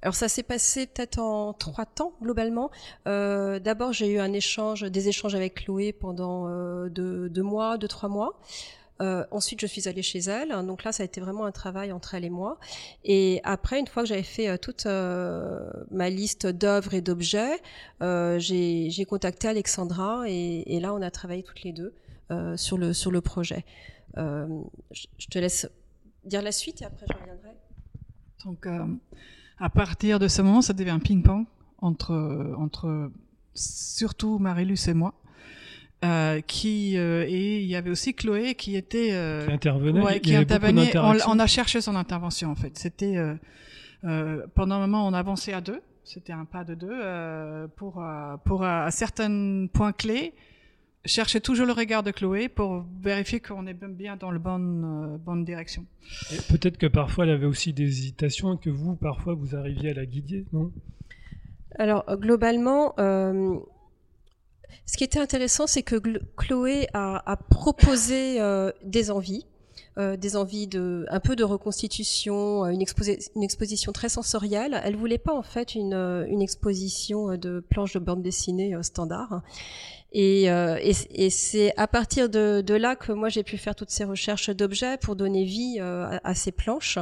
Alors 0.00 0.14
ça 0.14 0.28
s'est 0.28 0.44
passé 0.44 0.86
peut-être 0.86 1.18
en 1.18 1.52
trois 1.52 1.84
temps 1.84 2.14
globalement. 2.22 2.70
Euh, 3.06 3.58
D'abord 3.58 3.92
j'ai 3.92 4.14
eu 4.14 4.18
un 4.18 4.32
échange, 4.32 4.82
des 4.82 5.08
échanges 5.08 5.34
avec 5.34 5.56
Chloé 5.56 5.92
pendant 5.92 6.48
euh, 6.48 6.88
deux, 6.88 7.28
deux, 7.28 7.42
mois, 7.42 7.76
deux 7.76 7.88
trois 7.88 8.08
mois. 8.08 8.40
Euh, 9.00 9.24
ensuite, 9.30 9.60
je 9.60 9.66
suis 9.66 9.88
allée 9.88 10.02
chez 10.02 10.18
elle. 10.18 10.50
Donc 10.66 10.84
là, 10.84 10.92
ça 10.92 11.02
a 11.02 11.06
été 11.06 11.20
vraiment 11.20 11.44
un 11.44 11.52
travail 11.52 11.92
entre 11.92 12.14
elle 12.14 12.24
et 12.24 12.30
moi. 12.30 12.58
Et 13.04 13.40
après, 13.44 13.78
une 13.78 13.86
fois 13.86 14.02
que 14.02 14.08
j'avais 14.08 14.22
fait 14.22 14.48
euh, 14.48 14.56
toute 14.56 14.86
euh, 14.86 15.70
ma 15.90 16.10
liste 16.10 16.46
d'œuvres 16.46 16.94
et 16.94 17.00
d'objets, 17.00 17.58
j'ai 18.00 19.06
contacté 19.08 19.48
Alexandra 19.48 20.24
et, 20.26 20.80
là, 20.80 20.94
on 20.94 21.02
a 21.02 21.10
travaillé 21.10 21.42
toutes 21.42 21.62
les 21.62 21.72
deux 21.72 21.94
sur 22.56 22.76
le 22.76 22.92
sur 22.92 23.10
le 23.10 23.20
projet. 23.20 23.64
Je 24.16 25.26
te 25.30 25.38
laisse 25.38 25.68
dire 26.24 26.42
la 26.42 26.52
suite 26.52 26.82
et 26.82 26.84
après 26.84 27.06
je 27.08 27.18
reviendrai. 27.18 27.50
Donc, 28.44 28.66
à 29.58 29.70
partir 29.70 30.18
de 30.18 30.28
ce 30.28 30.42
moment, 30.42 30.62
ça 30.62 30.72
devient 30.72 30.90
un 30.90 30.98
ping-pong 30.98 31.46
entre, 31.78 32.54
entre 32.58 33.10
surtout 33.54 34.38
Marilus 34.38 34.88
et 34.88 34.94
moi. 34.94 35.14
Euh, 36.04 36.40
qui 36.40 36.96
euh, 36.96 37.24
et 37.26 37.58
il 37.60 37.66
y 37.66 37.74
avait 37.74 37.90
aussi 37.90 38.14
Chloé 38.14 38.54
qui 38.54 38.76
était 38.76 39.08
euh, 39.10 39.46
Qui 39.46 39.52
intervenait. 39.52 40.00
ouais, 40.00 40.20
qui 40.20 40.36
intervenait. 40.36 40.96
On, 40.96 41.38
a 41.40 41.46
cherché 41.48 41.80
son 41.80 41.96
intervention 41.96 42.52
en 42.52 42.54
fait. 42.54 42.78
C'était 42.78 43.16
euh, 43.16 43.34
euh, 44.04 44.46
pendant 44.54 44.76
un 44.76 44.86
moment 44.86 45.08
on 45.08 45.12
avançait 45.12 45.52
à 45.52 45.60
deux. 45.60 45.80
C'était 46.04 46.32
un 46.32 46.44
pas 46.44 46.62
de 46.62 46.76
deux 46.76 46.88
euh, 46.88 47.66
pour 47.74 48.00
euh, 48.00 48.36
pour 48.44 48.62
euh, 48.62 48.86
à 48.86 48.92
certains 48.92 49.66
points 49.72 49.90
clés 49.92 50.34
chercher 51.04 51.40
toujours 51.40 51.66
le 51.66 51.72
regard 51.72 52.04
de 52.04 52.12
Chloé 52.12 52.48
pour 52.48 52.84
vérifier 53.02 53.40
qu'on 53.40 53.66
est 53.66 53.74
bien 53.74 54.16
dans 54.16 54.30
le 54.30 54.38
bonne 54.38 55.14
euh, 55.14 55.18
bonne 55.18 55.44
direction. 55.44 55.84
Peut-être 56.48 56.78
que 56.78 56.86
parfois 56.86 57.24
elle 57.24 57.32
avait 57.32 57.46
aussi 57.46 57.72
des 57.72 57.84
hésitations 57.84 58.54
et 58.54 58.58
que 58.58 58.70
vous, 58.70 58.94
parfois, 58.94 59.34
vous 59.34 59.56
arriviez 59.56 59.90
à 59.90 59.94
la 59.94 60.06
guider, 60.06 60.44
non? 60.52 60.70
Alors 61.76 62.04
globalement, 62.16 62.94
euh, 62.98 63.56
ce 64.86 64.96
qui 64.96 65.04
était 65.04 65.18
intéressant, 65.18 65.66
c'est 65.66 65.82
que 65.82 65.96
Chloé 66.36 66.88
a, 66.94 67.36
proposé 67.50 68.40
euh, 68.40 68.72
des 68.84 69.10
envies, 69.10 69.46
euh, 69.98 70.16
des 70.16 70.36
envies 70.36 70.66
de 70.66 71.06
un 71.10 71.20
peu 71.20 71.36
de 71.36 71.44
reconstitution, 71.44 72.64
euh, 72.64 72.68
une, 72.70 72.80
exposi- 72.80 73.28
une 73.36 73.42
exposition 73.42 73.92
très 73.92 74.08
sensorielle. 74.08 74.80
Elle 74.84 74.96
voulait 74.96 75.18
pas 75.18 75.34
en 75.34 75.42
fait 75.42 75.74
une, 75.74 76.40
exposition 76.40 77.36
de 77.36 77.60
planches 77.60 77.94
de 77.94 77.98
bande 77.98 78.22
dessinée 78.22 78.74
standard. 78.82 79.42
Et, 80.12 80.50
euh, 80.50 80.78
et, 80.80 81.28
c'est 81.28 81.74
à 81.76 81.86
partir 81.86 82.30
de, 82.30 82.62
de 82.62 82.74
là 82.74 82.96
que 82.96 83.12
moi 83.12 83.28
j'ai 83.28 83.42
pu 83.42 83.58
faire 83.58 83.74
toutes 83.74 83.90
ces 83.90 84.04
recherches 84.04 84.48
d'objets 84.48 84.96
pour 84.96 85.16
donner 85.16 85.44
vie 85.44 85.76
euh, 85.80 86.18
à, 86.24 86.34
ces 86.34 86.50
planches. 86.50 86.98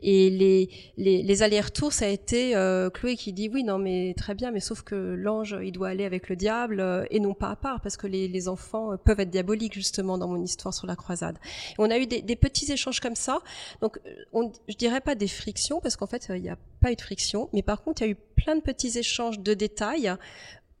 Et 0.00 0.30
les, 0.30 0.68
les, 0.96 1.22
les 1.22 1.42
allers-retours, 1.44 1.92
ça 1.92 2.06
a 2.06 2.08
été 2.08 2.56
euh, 2.56 2.90
Chloé 2.90 3.14
qui 3.14 3.32
dit 3.32 3.48
oui, 3.52 3.62
non, 3.62 3.78
mais 3.78 4.14
très 4.16 4.34
bien, 4.34 4.50
mais 4.50 4.58
sauf 4.58 4.82
que 4.82 4.96
l'ange, 4.96 5.56
il 5.62 5.70
doit 5.70 5.88
aller 5.88 6.04
avec 6.04 6.28
le 6.28 6.34
diable 6.34 6.80
euh, 6.80 7.04
et 7.10 7.20
non 7.20 7.34
pas 7.34 7.50
à 7.50 7.56
part, 7.56 7.80
parce 7.80 7.96
que 7.96 8.08
les, 8.08 8.26
les 8.26 8.48
enfants 8.48 8.92
euh, 8.92 8.96
peuvent 8.96 9.20
être 9.20 9.30
diaboliques 9.30 9.74
justement 9.74 10.18
dans 10.18 10.28
mon 10.28 10.42
histoire 10.42 10.74
sur 10.74 10.88
la 10.88 10.96
croisade. 10.96 11.38
Et 11.70 11.76
on 11.78 11.90
a 11.90 11.98
eu 11.98 12.06
des, 12.06 12.20
des 12.20 12.36
petits 12.36 12.72
échanges 12.72 12.98
comme 12.98 13.14
ça. 13.14 13.38
Donc, 13.80 13.98
euh, 14.04 14.10
on, 14.32 14.50
je 14.68 14.74
dirais 14.74 15.00
pas 15.00 15.14
des 15.14 15.28
frictions, 15.28 15.80
parce 15.80 15.96
qu'en 15.96 16.08
fait, 16.08 16.26
il 16.30 16.42
n'y 16.42 16.50
a 16.50 16.58
pas 16.80 16.90
eu 16.90 16.96
de 16.96 17.00
friction, 17.00 17.48
mais 17.52 17.62
par 17.62 17.82
contre, 17.82 18.02
il 18.02 18.06
y 18.06 18.08
a 18.08 18.10
eu 18.10 18.16
plein 18.34 18.56
de 18.56 18.62
petits 18.62 18.98
échanges 18.98 19.38
de 19.38 19.54
détails 19.54 20.12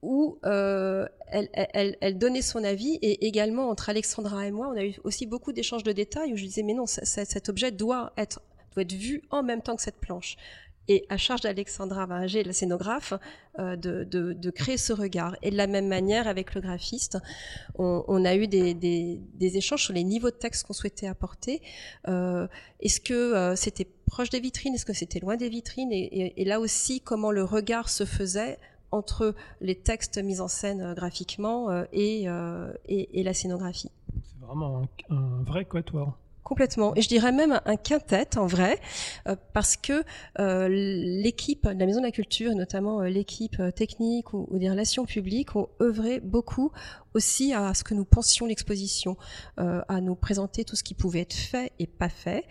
où 0.02 0.38
euh, 0.44 1.06
elle, 1.28 1.48
elle, 1.52 1.96
elle 2.00 2.18
donnait 2.18 2.42
son 2.42 2.64
avis 2.64 2.94
et 3.02 3.26
également 3.26 3.68
entre 3.68 3.90
Alexandra 3.90 4.46
et 4.46 4.50
moi, 4.50 4.68
on 4.72 4.76
a 4.76 4.84
eu 4.84 4.96
aussi 5.04 5.26
beaucoup 5.26 5.52
d'échanges 5.52 5.82
de 5.82 5.92
détails 5.92 6.32
où 6.32 6.36
je 6.36 6.44
disais 6.44 6.62
mais 6.62 6.74
non, 6.74 6.86
cet 6.86 7.48
objet 7.48 7.70
doit 7.70 8.12
être 8.16 8.40
doit 8.74 8.82
être 8.82 8.92
vu 8.92 9.22
en 9.30 9.42
même 9.42 9.62
temps 9.62 9.76
que 9.76 9.82
cette 9.82 10.00
planche. 10.00 10.36
Et 10.88 11.06
à 11.08 11.16
charge 11.16 11.42
d'Alexandra 11.42 12.04
Varinger, 12.06 12.42
la 12.42 12.52
scénographe, 12.52 13.12
euh, 13.60 13.76
de, 13.76 14.02
de, 14.02 14.32
de 14.32 14.50
créer 14.50 14.76
ce 14.76 14.92
regard. 14.92 15.36
Et 15.40 15.52
de 15.52 15.56
la 15.56 15.68
même 15.68 15.86
manière, 15.86 16.26
avec 16.26 16.52
le 16.54 16.60
graphiste, 16.60 17.18
on, 17.78 18.02
on 18.08 18.24
a 18.24 18.34
eu 18.34 18.48
des, 18.48 18.74
des, 18.74 19.20
des 19.34 19.56
échanges 19.56 19.84
sur 19.84 19.92
les 19.92 20.02
niveaux 20.02 20.30
de 20.30 20.36
texte 20.36 20.66
qu'on 20.66 20.72
souhaitait 20.72 21.06
apporter. 21.06 21.62
Euh, 22.08 22.48
Est-ce 22.80 23.00
que 23.00 23.14
euh, 23.14 23.54
c'était 23.54 23.86
proche 24.06 24.30
des 24.30 24.40
vitrines? 24.40 24.74
Est-ce 24.74 24.86
que 24.86 24.92
c'était 24.92 25.20
loin 25.20 25.36
des 25.36 25.48
vitrines? 25.48 25.92
Et, 25.92 26.40
et 26.40 26.44
là 26.44 26.58
aussi, 26.58 27.00
comment 27.00 27.30
le 27.30 27.44
regard 27.44 27.88
se 27.88 28.04
faisait 28.04 28.58
entre 28.92 29.34
les 29.60 29.74
textes 29.74 30.18
mis 30.18 30.40
en 30.40 30.48
scène 30.48 30.80
euh, 30.80 30.94
graphiquement 30.94 31.70
euh, 31.70 31.84
et, 31.92 32.28
euh, 32.28 32.72
et, 32.86 33.20
et 33.20 33.22
la 33.22 33.34
scénographie. 33.34 33.90
C'est 34.24 34.44
vraiment 34.46 34.82
un, 35.10 35.14
un 35.16 35.42
vrai 35.44 35.64
quatuor. 35.64 36.16
Complètement. 36.42 36.96
Et 36.96 37.02
je 37.02 37.06
dirais 37.08 37.30
même 37.30 37.60
un- 37.64 37.76
quintet 37.76 38.36
en 38.36 38.46
vrai, 38.46 38.80
euh, 39.28 39.36
parce 39.52 39.76
que 39.76 40.02
euh, 40.40 40.66
l'équipe 40.68 41.68
de 41.68 41.78
la 41.78 41.86
Maison 41.86 42.00
de 42.00 42.06
la 42.06 42.10
Culture, 42.10 42.50
et 42.50 42.54
notamment 42.56 43.02
euh, 43.02 43.08
l'équipe 43.08 43.62
technique 43.76 44.32
ou, 44.32 44.48
ou 44.50 44.58
des 44.58 44.68
relations 44.68 45.04
publiques, 45.04 45.54
ont 45.54 45.68
œuvré 45.80 46.18
beaucoup 46.18 46.72
aussi 47.14 47.52
à 47.52 47.72
ce 47.74 47.84
que 47.84 47.94
nous 47.94 48.04
pensions 48.04 48.46
l'exposition, 48.46 49.16
à 49.56 50.00
nous 50.00 50.14
présenter 50.14 50.64
tout 50.64 50.76
ce 50.76 50.84
qui 50.84 50.94
pouvait 50.94 51.20
être 51.20 51.34
fait 51.34 51.72
et 51.80 51.88
pas 51.88 52.08
fait, 52.08 52.44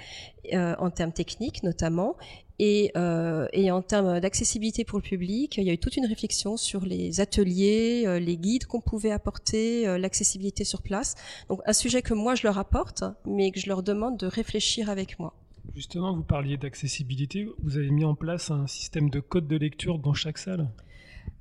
en 0.54 0.89
termes 0.89 1.13
techniques 1.13 1.63
notamment, 1.63 2.17
et, 2.60 2.91
euh, 2.98 3.48
et 3.54 3.72
en 3.72 3.82
termes 3.82 4.19
d'accessibilité 4.19 4.84
pour 4.84 5.00
le 5.00 5.04
public, 5.04 5.58
il 5.58 5.63
y 5.63 5.69
a 5.69 5.74
eu 5.74 5.78
toute 5.78 5.95
une 5.95 6.06
réflexion 6.06 6.58
sur 6.58 6.86
les 6.86 7.22
ateliers, 7.22 8.04
euh, 8.06 8.19
les 8.19 8.38
guides 8.38 8.65
qu'on 8.65 8.82
pouvait 8.82 9.12
apporter, 9.12 9.88
euh, 9.88 9.98
l'accessibilité 9.98 10.65
sur 10.65 10.82
place. 10.82 11.15
Donc 11.48 11.62
un 11.65 11.74
sujet 11.74 12.02
que 12.02 12.13
moi 12.13 12.36
je 12.36 12.43
leur 12.43 12.58
apporte, 12.58 13.04
mais 13.26 13.52
que 13.52 13.60
je 13.60 13.67
leur 13.67 13.82
demande 13.82 14.17
de 14.17 14.28
réfléchir 14.28 14.89
avec 14.89 15.19
moi. 15.19 15.34
Justement, 15.74 16.13
vous 16.15 16.24
parliez 16.24 16.58
d'accessibilité. 16.58 17.48
Vous 17.63 17.78
avez 17.78 17.89
mis 17.91 18.04
en 18.04 18.15
place 18.15 18.52
un 18.52 18.67
système 18.67 19.10
de 19.10 19.19
code 19.19 19.48
de 19.48 19.56
lecture 19.56 20.00
dans 20.00 20.13
chaque 20.13 20.38
salle? 20.38 20.67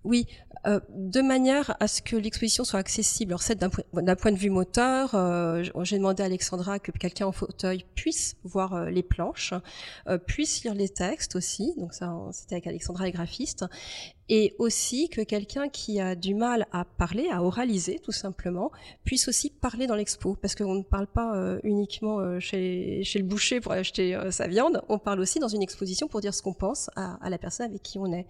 Oui, 0.05 0.27
euh, 0.67 0.81
de 0.91 1.21
manière 1.21 1.77
à 1.81 1.89
ce 1.89 2.03
que 2.03 2.17
l'exposition 2.17 2.65
soit 2.65 2.81
accessible. 2.81 3.33
Alors, 3.33 3.43
c'est 3.43 3.59
d'un 3.59 3.69
point, 3.69 4.33
de 4.33 4.37
vue 4.37 4.51
moteur. 4.51 5.15
euh, 5.15 5.63
J'ai 5.83 5.99
demandé 5.99 6.23
à 6.23 6.27
Alexandra 6.27 6.79
que 6.79 6.91
quelqu'un 6.93 7.27
en 7.27 7.33
fauteuil 7.33 7.85
puisse 7.95 8.37
voir 8.45 8.75
euh, 8.75 8.91
les 8.91 9.03
planches, 9.03 9.55
puisse 10.27 10.63
lire 10.65 10.75
les 10.75 10.89
textes 10.89 11.37
aussi. 11.37 11.75
Donc 11.77 11.95
ça, 11.95 12.13
c'était 12.33 12.57
avec 12.57 12.67
Alexandra, 12.67 13.05
les 13.05 13.13
graphistes. 13.13 13.65
Et 14.31 14.55
aussi 14.59 15.09
que 15.09 15.23
quelqu'un 15.23 15.69
qui 15.69 16.01
a 16.01 16.15
du 16.15 16.35
mal 16.35 16.67
à 16.71 16.85
parler, 16.85 17.29
à 17.31 17.43
oraliser 17.43 17.99
tout 17.99 18.13
simplement, 18.13 18.71
puisse 19.05 19.27
aussi 19.29 19.49
parler 19.49 19.87
dans 19.87 19.95
l'expo. 19.95 20.37
Parce 20.41 20.55
qu'on 20.55 20.75
ne 20.75 20.83
parle 20.83 21.07
pas 21.07 21.35
euh, 21.35 21.61
uniquement 21.63 22.21
euh, 22.21 22.39
chez, 22.39 23.03
le 23.15 23.23
boucher 23.23 23.61
pour 23.61 23.73
acheter 23.73 24.15
euh, 24.15 24.31
sa 24.31 24.47
viande, 24.47 24.83
on 24.89 24.99
parle 24.99 25.21
aussi 25.21 25.39
dans 25.39 25.49
une 25.49 25.63
exposition 25.63 26.09
pour 26.09 26.21
dire 26.21 26.35
ce 26.35 26.43
qu'on 26.43 26.53
pense 26.53 26.91
à, 26.95 27.19
la 27.31 27.39
personne 27.39 27.71
avec 27.71 27.83
qui 27.83 27.99
on 27.99 28.13
est. 28.13 28.27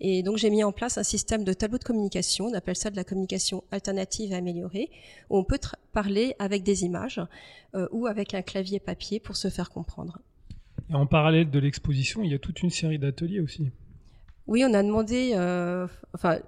Et 0.00 0.22
donc 0.22 0.36
j'ai 0.36 0.50
mis 0.50 0.64
en 0.64 0.72
place 0.72 0.98
un 0.98 1.04
système 1.04 1.44
de 1.44 1.52
tableau 1.52 1.78
de 1.78 1.84
communication, 1.84 2.46
on 2.46 2.54
appelle 2.54 2.76
ça 2.76 2.90
de 2.90 2.96
la 2.96 3.04
communication 3.04 3.62
alternative 3.70 4.32
et 4.32 4.36
améliorée, 4.36 4.90
où 5.30 5.38
on 5.38 5.44
peut 5.44 5.58
parler 5.92 6.34
avec 6.38 6.62
des 6.62 6.84
images 6.84 7.20
ou 7.90 8.06
avec 8.06 8.34
un 8.34 8.42
clavier 8.42 8.80
papier 8.80 9.20
pour 9.20 9.36
se 9.36 9.48
faire 9.48 9.70
comprendre. 9.70 10.18
Et 10.90 10.94
en 10.94 11.06
parallèle 11.06 11.50
de 11.50 11.58
l'exposition, 11.58 12.22
il 12.22 12.30
y 12.30 12.34
a 12.34 12.38
toute 12.38 12.62
une 12.62 12.70
série 12.70 12.98
d'ateliers 12.98 13.40
aussi. 13.40 13.70
Oui, 14.48 14.64
on 14.64 14.72
a 14.74 14.82
demandé, 14.82 15.32
euh, 15.34 15.88
enfin, 16.14 16.38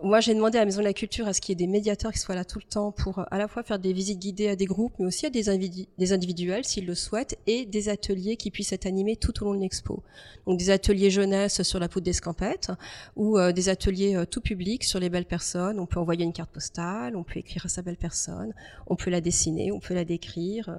moi 0.00 0.20
j'ai 0.20 0.32
demandé 0.32 0.58
à 0.58 0.60
la 0.60 0.64
Maison 0.64 0.78
de 0.78 0.84
la 0.84 0.92
Culture 0.92 1.26
à 1.26 1.32
ce 1.32 1.40
qu'il 1.40 1.52
y 1.52 1.54
ait 1.54 1.66
des 1.66 1.66
médiateurs 1.66 2.12
qui 2.12 2.20
soient 2.20 2.36
là 2.36 2.44
tout 2.44 2.60
le 2.60 2.64
temps 2.70 2.92
pour 2.92 3.18
euh, 3.18 3.24
à 3.32 3.38
la 3.38 3.48
fois 3.48 3.64
faire 3.64 3.80
des 3.80 3.92
visites 3.92 4.20
guidées 4.20 4.46
à 4.46 4.54
des 4.54 4.64
groupes, 4.64 4.92
mais 5.00 5.06
aussi 5.06 5.26
à 5.26 5.30
des, 5.30 5.48
individu- 5.48 5.88
des 5.98 6.12
individuels 6.12 6.64
s'ils 6.64 6.86
le 6.86 6.94
souhaitent, 6.94 7.36
et 7.48 7.66
des 7.66 7.88
ateliers 7.88 8.36
qui 8.36 8.52
puissent 8.52 8.72
être 8.72 8.86
animés 8.86 9.16
tout 9.16 9.42
au 9.42 9.46
long 9.46 9.54
de 9.54 9.60
l'expo. 9.60 10.04
Donc 10.46 10.56
des 10.56 10.70
ateliers 10.70 11.10
jeunesse 11.10 11.62
sur 11.62 11.80
la 11.80 11.88
poudre 11.88 12.04
d'escampette, 12.04 12.70
ou 13.16 13.38
euh, 13.38 13.50
des 13.50 13.68
ateliers 13.68 14.22
tout 14.30 14.40
public 14.40 14.84
sur 14.84 15.00
les 15.00 15.10
belles 15.10 15.26
personnes. 15.26 15.80
On 15.80 15.86
peut 15.86 15.98
envoyer 15.98 16.24
une 16.24 16.32
carte 16.32 16.52
postale, 16.52 17.16
on 17.16 17.24
peut 17.24 17.40
écrire 17.40 17.66
à 17.66 17.68
sa 17.68 17.82
belle 17.82 17.96
personne, 17.96 18.54
on 18.86 18.94
peut 18.94 19.10
la 19.10 19.20
dessiner, 19.20 19.72
on 19.72 19.80
peut 19.80 19.94
la 19.94 20.04
décrire. 20.04 20.72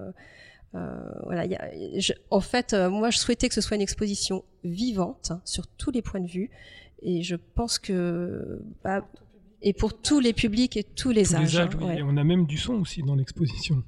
Voilà, 0.74 1.46
il 1.46 1.52
y 1.52 1.56
a- 1.56 2.00
je- 2.00 2.14
en 2.30 2.40
fait, 2.42 2.74
euh, 2.74 2.90
moi, 2.90 3.10
je 3.10 3.18
souhaitais 3.18 3.48
que 3.50 3.56
ce 3.56 3.62
soit 3.62 3.76
une 3.76 3.82
exposition 3.82 4.44
vivante 4.64 5.32
hein, 5.32 5.42
sur 5.46 5.68
tous 5.68 5.92
les 5.92 6.02
points 6.02 6.22
de 6.22 6.28
vue, 6.28 6.50
et 7.02 7.24
je 7.24 7.36
pense 7.36 7.78
que 7.80 8.62
bah, 8.84 9.06
et 9.62 9.74
pour 9.74 10.00
tous 10.00 10.20
les 10.20 10.34
publics 10.34 10.78
et 10.78 10.84
tous 10.84 11.12
les 11.12 11.24
Tous 11.24 11.36
âges. 11.36 11.54
les 11.54 11.60
âges, 11.60 11.70
hein, 11.76 11.78
oui. 11.82 11.86
ouais. 11.88 11.98
Et 12.00 12.04
on 12.04 12.16
a 12.18 12.24
même 12.24 12.46
du 12.46 12.58
son 12.58 12.76
aussi 12.76 13.02
dans 13.04 13.16
l'exposition. 13.16 13.84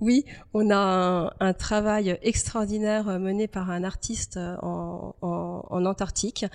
Oui, 0.00 0.24
on 0.52 0.70
a 0.70 1.34
un, 1.40 1.52
travail 1.52 2.18
extraordinaire 2.22 3.08
euh, 3.08 3.18
mené 3.18 3.46
par 3.46 3.70
un 3.70 3.84
artiste 3.84 4.36
euh, 4.36 4.56
en, 4.60 5.14
Antarctique 5.70 6.46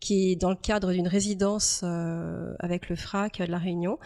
qui, 0.00 0.36
dans 0.36 0.50
le 0.50 0.56
cadre 0.56 0.92
d'une 0.92 1.08
résidence 1.08 1.82
euh, 1.84 2.54
avec 2.58 2.88
le 2.88 2.96
FRAC 2.96 3.40
de 3.40 3.50
la 3.50 3.58
Réunion, 3.58 3.98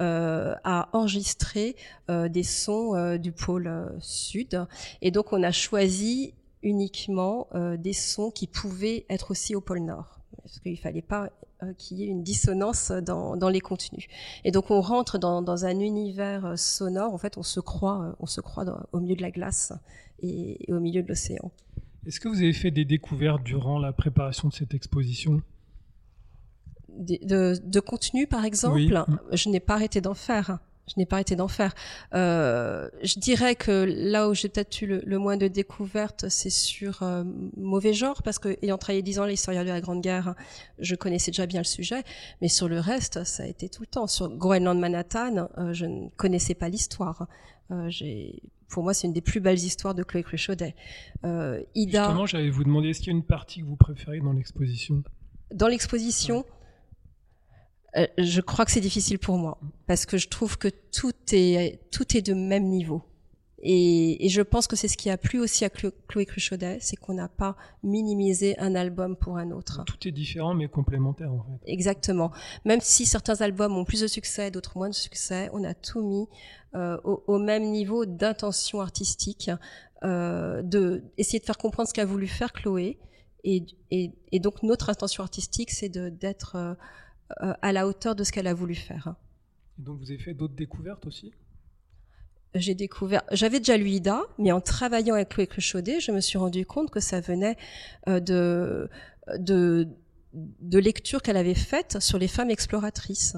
a 0.00 0.88
enregistré 0.92 1.76
des 2.08 2.42
sons 2.42 3.16
du 3.16 3.32
pôle 3.32 3.96
sud. 4.00 4.66
Et 5.02 5.10
donc, 5.10 5.32
on 5.32 5.42
a 5.42 5.50
choisi 5.50 6.34
uniquement 6.62 7.48
des 7.78 7.92
sons 7.92 8.30
qui 8.30 8.46
pouvaient 8.46 9.06
être 9.10 9.32
aussi 9.32 9.56
au 9.56 9.60
pôle 9.60 9.80
nord. 9.80 10.17
Parce 10.36 10.60
qu'il 10.60 10.78
fallait 10.78 11.02
pas 11.02 11.30
euh, 11.62 11.72
qu'il 11.74 11.98
y 11.98 12.04
ait 12.04 12.08
une 12.08 12.22
dissonance 12.22 12.90
dans, 12.90 13.36
dans 13.36 13.48
les 13.48 13.60
contenus. 13.60 14.06
Et 14.44 14.50
donc 14.50 14.70
on 14.70 14.80
rentre 14.80 15.18
dans, 15.18 15.42
dans 15.42 15.64
un 15.64 15.78
univers 15.80 16.44
euh, 16.46 16.56
sonore. 16.56 17.12
En 17.14 17.18
fait, 17.18 17.36
on 17.38 17.42
se 17.42 17.60
croit, 17.60 18.02
euh, 18.04 18.12
on 18.20 18.26
se 18.26 18.40
croit 18.40 18.64
dans- 18.64 18.80
au 18.92 19.00
milieu 19.00 19.16
de 19.16 19.22
la 19.22 19.30
glace 19.30 19.72
et, 20.20 20.70
et 20.70 20.72
au 20.72 20.80
milieu 20.80 21.02
de 21.02 21.08
l'océan. 21.08 21.50
Est-ce 22.06 22.20
que 22.20 22.28
vous 22.28 22.36
avez 22.38 22.52
fait 22.52 22.70
des 22.70 22.84
découvertes 22.84 23.42
durant 23.42 23.78
la 23.78 23.92
préparation 23.92 24.48
de 24.48 24.54
cette 24.54 24.72
exposition? 24.74 25.42
De, 26.98 27.58
de 27.64 27.80
contenu, 27.80 28.26
par 28.26 28.44
exemple, 28.44 28.76
Oui. 28.76 28.92
je 29.32 29.48
n'ai 29.50 29.60
pas 29.60 29.74
arrêté 29.74 30.00
d'en 30.00 30.14
faire. 30.14 30.58
Je 30.88 30.94
n'ai 30.96 31.06
pas 31.06 31.16
arrêté 31.16 31.36
d'en 31.36 31.48
faire. 31.48 31.74
Euh, 32.14 32.88
je 33.02 33.18
dirais 33.18 33.54
que 33.54 33.86
là 33.88 34.28
où 34.28 34.34
j'ai 34.34 34.48
peut-être 34.48 34.82
eu 34.82 35.00
le, 35.04 35.18
moins 35.18 35.36
de 35.36 35.48
découvertes, 35.48 36.28
c'est 36.28 36.50
sur 36.50 37.02
euh, 37.02 37.24
mauvais 37.56 37.92
genre, 37.92 38.22
parce 38.22 38.38
que 38.38 38.56
ayant 38.62 38.78
travaillé 38.78 39.02
dix 39.02 39.18
ans 39.18 39.24
à 39.24 39.28
l'histoire 39.28 39.56
de 39.56 39.68
la 39.68 39.80
Grande 39.80 40.00
Guerre, 40.00 40.34
je 40.78 40.94
connaissais 40.94 41.30
déjà 41.30 41.46
bien 41.46 41.60
le 41.60 41.64
sujet. 41.64 42.02
Mais 42.40 42.48
sur 42.48 42.68
le 42.68 42.80
reste, 42.80 43.24
ça 43.24 43.44
a 43.44 43.46
été 43.46 43.68
tout 43.68 43.82
le 43.82 43.86
temps. 43.86 44.06
Sur 44.06 44.28
Groenland 44.28 44.78
Manhattan, 44.78 45.48
euh, 45.58 45.72
je 45.72 45.86
ne 45.86 46.08
connaissais 46.16 46.54
pas 46.54 46.68
l'histoire. 46.68 47.26
Euh, 47.70 47.88
j'ai 47.88 48.42
pour 48.68 48.82
moi, 48.82 48.94
c'est 48.94 49.06
une 49.06 49.14
des 49.14 49.22
plus 49.22 49.40
belles 49.40 49.58
histoires 49.58 49.94
de 49.94 50.02
Chloé 50.02 50.22
Cruchaudet. 50.22 50.74
Euh, 51.24 51.62
Ida. 51.74 52.04
Justement, 52.04 52.26
j'allais 52.26 52.50
vous 52.50 52.64
demander, 52.64 52.90
est-ce 52.90 53.00
qu'il 53.00 53.08
y 53.08 53.16
a 53.16 53.16
une 53.16 53.24
partie 53.24 53.60
que 53.60 53.66
vous 53.66 53.76
préférez 53.76 54.20
dans 54.20 54.32
l'exposition? 54.32 55.02
Dans 55.54 55.68
l'exposition, 55.68 56.44
euh, 57.96 58.06
je 58.18 58.40
crois 58.40 58.64
que 58.64 58.70
c'est 58.70 58.80
difficile 58.80 59.18
pour 59.18 59.38
moi 59.38 59.58
parce 59.86 60.04
que 60.06 60.18
je 60.18 60.28
trouve 60.28 60.58
que 60.58 60.68
tout 60.68 61.12
est 61.32 61.80
tout 61.90 62.16
est 62.16 62.22
de 62.22 62.34
même 62.34 62.64
niveau. 62.64 63.02
Et, 63.60 64.24
et 64.24 64.28
je 64.28 64.40
pense 64.40 64.68
que 64.68 64.76
c'est 64.76 64.86
ce 64.86 64.96
qui 64.96 65.10
a 65.10 65.18
plu 65.18 65.40
aussi 65.40 65.64
à 65.64 65.70
Chloé 65.70 66.26
Cruchaudet, 66.26 66.78
c'est 66.80 66.94
qu'on 66.94 67.14
n'a 67.14 67.26
pas 67.26 67.56
minimisé 67.82 68.56
un 68.60 68.76
album 68.76 69.16
pour 69.16 69.36
un 69.36 69.50
autre. 69.50 69.82
Tout 69.84 70.06
est 70.06 70.12
différent 70.12 70.54
mais 70.54 70.68
complémentaire 70.68 71.32
en 71.32 71.42
fait. 71.42 71.72
Exactement. 71.72 72.30
Même 72.64 72.80
si 72.80 73.04
certains 73.04 73.40
albums 73.40 73.76
ont 73.76 73.84
plus 73.84 74.02
de 74.02 74.06
succès, 74.06 74.52
d'autres 74.52 74.78
moins 74.78 74.90
de 74.90 74.94
succès, 74.94 75.50
on 75.52 75.64
a 75.64 75.74
tout 75.74 76.02
mis 76.02 76.28
euh, 76.76 76.98
au, 77.02 77.24
au, 77.26 77.38
même 77.38 77.64
niveau 77.64 78.06
d'intention 78.06 78.80
artistique, 78.80 79.50
euh, 80.04 80.62
de 80.62 81.02
essayer 81.16 81.40
de 81.40 81.44
faire 81.44 81.58
comprendre 81.58 81.88
ce 81.88 81.94
qu'a 81.94 82.04
voulu 82.04 82.28
faire 82.28 82.52
Chloé. 82.52 82.98
Et, 83.42 83.64
et, 83.90 84.12
et, 84.30 84.38
donc 84.38 84.62
notre 84.62 84.90
intention 84.90 85.22
artistique, 85.24 85.70
c'est 85.70 85.88
d'être 85.88 86.56
euh, 86.56 86.70
euh, 86.70 86.74
à 87.36 87.72
la 87.72 87.86
hauteur 87.86 88.14
de 88.14 88.24
ce 88.24 88.32
qu'elle 88.32 88.46
a 88.46 88.54
voulu 88.54 88.74
faire. 88.74 89.14
Et 89.78 89.82
donc 89.82 89.98
vous 89.98 90.10
avez 90.10 90.18
fait 90.18 90.34
d'autres 90.34 90.54
découvertes 90.54 91.06
aussi? 91.06 91.32
J'ai 92.54 92.74
découvert, 92.74 93.22
j'avais 93.30 93.58
déjà 93.58 93.76
lu 93.76 93.90
Ida, 93.90 94.22
mais 94.38 94.52
en 94.52 94.60
travaillant 94.60 95.14
avec 95.14 95.28
Chloé 95.28 95.46
Cruchaudet, 95.46 96.00
je 96.00 96.12
me 96.12 96.20
suis 96.20 96.38
rendu 96.38 96.64
compte 96.64 96.90
que 96.90 96.98
ça 96.98 97.20
venait 97.20 97.58
euh, 98.08 98.20
de, 98.20 98.88
de, 99.36 99.86
de 100.32 100.78
lectures 100.78 101.20
qu'elle 101.20 101.36
avait 101.36 101.54
faites 101.54 102.00
sur 102.00 102.18
les 102.18 102.26
femmes 102.26 102.50
exploratrices, 102.50 103.36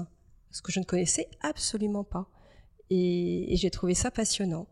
ce 0.49 0.61
que 0.61 0.71
je 0.71 0.79
ne 0.79 0.85
connaissais 0.85 1.27
absolument 1.41 2.05
pas. 2.05 2.29
Et, 2.91 3.53
et 3.53 3.55
j'ai 3.57 3.71
trouvé 3.71 3.95
ça 3.95 4.11
passionnant. 4.11 4.67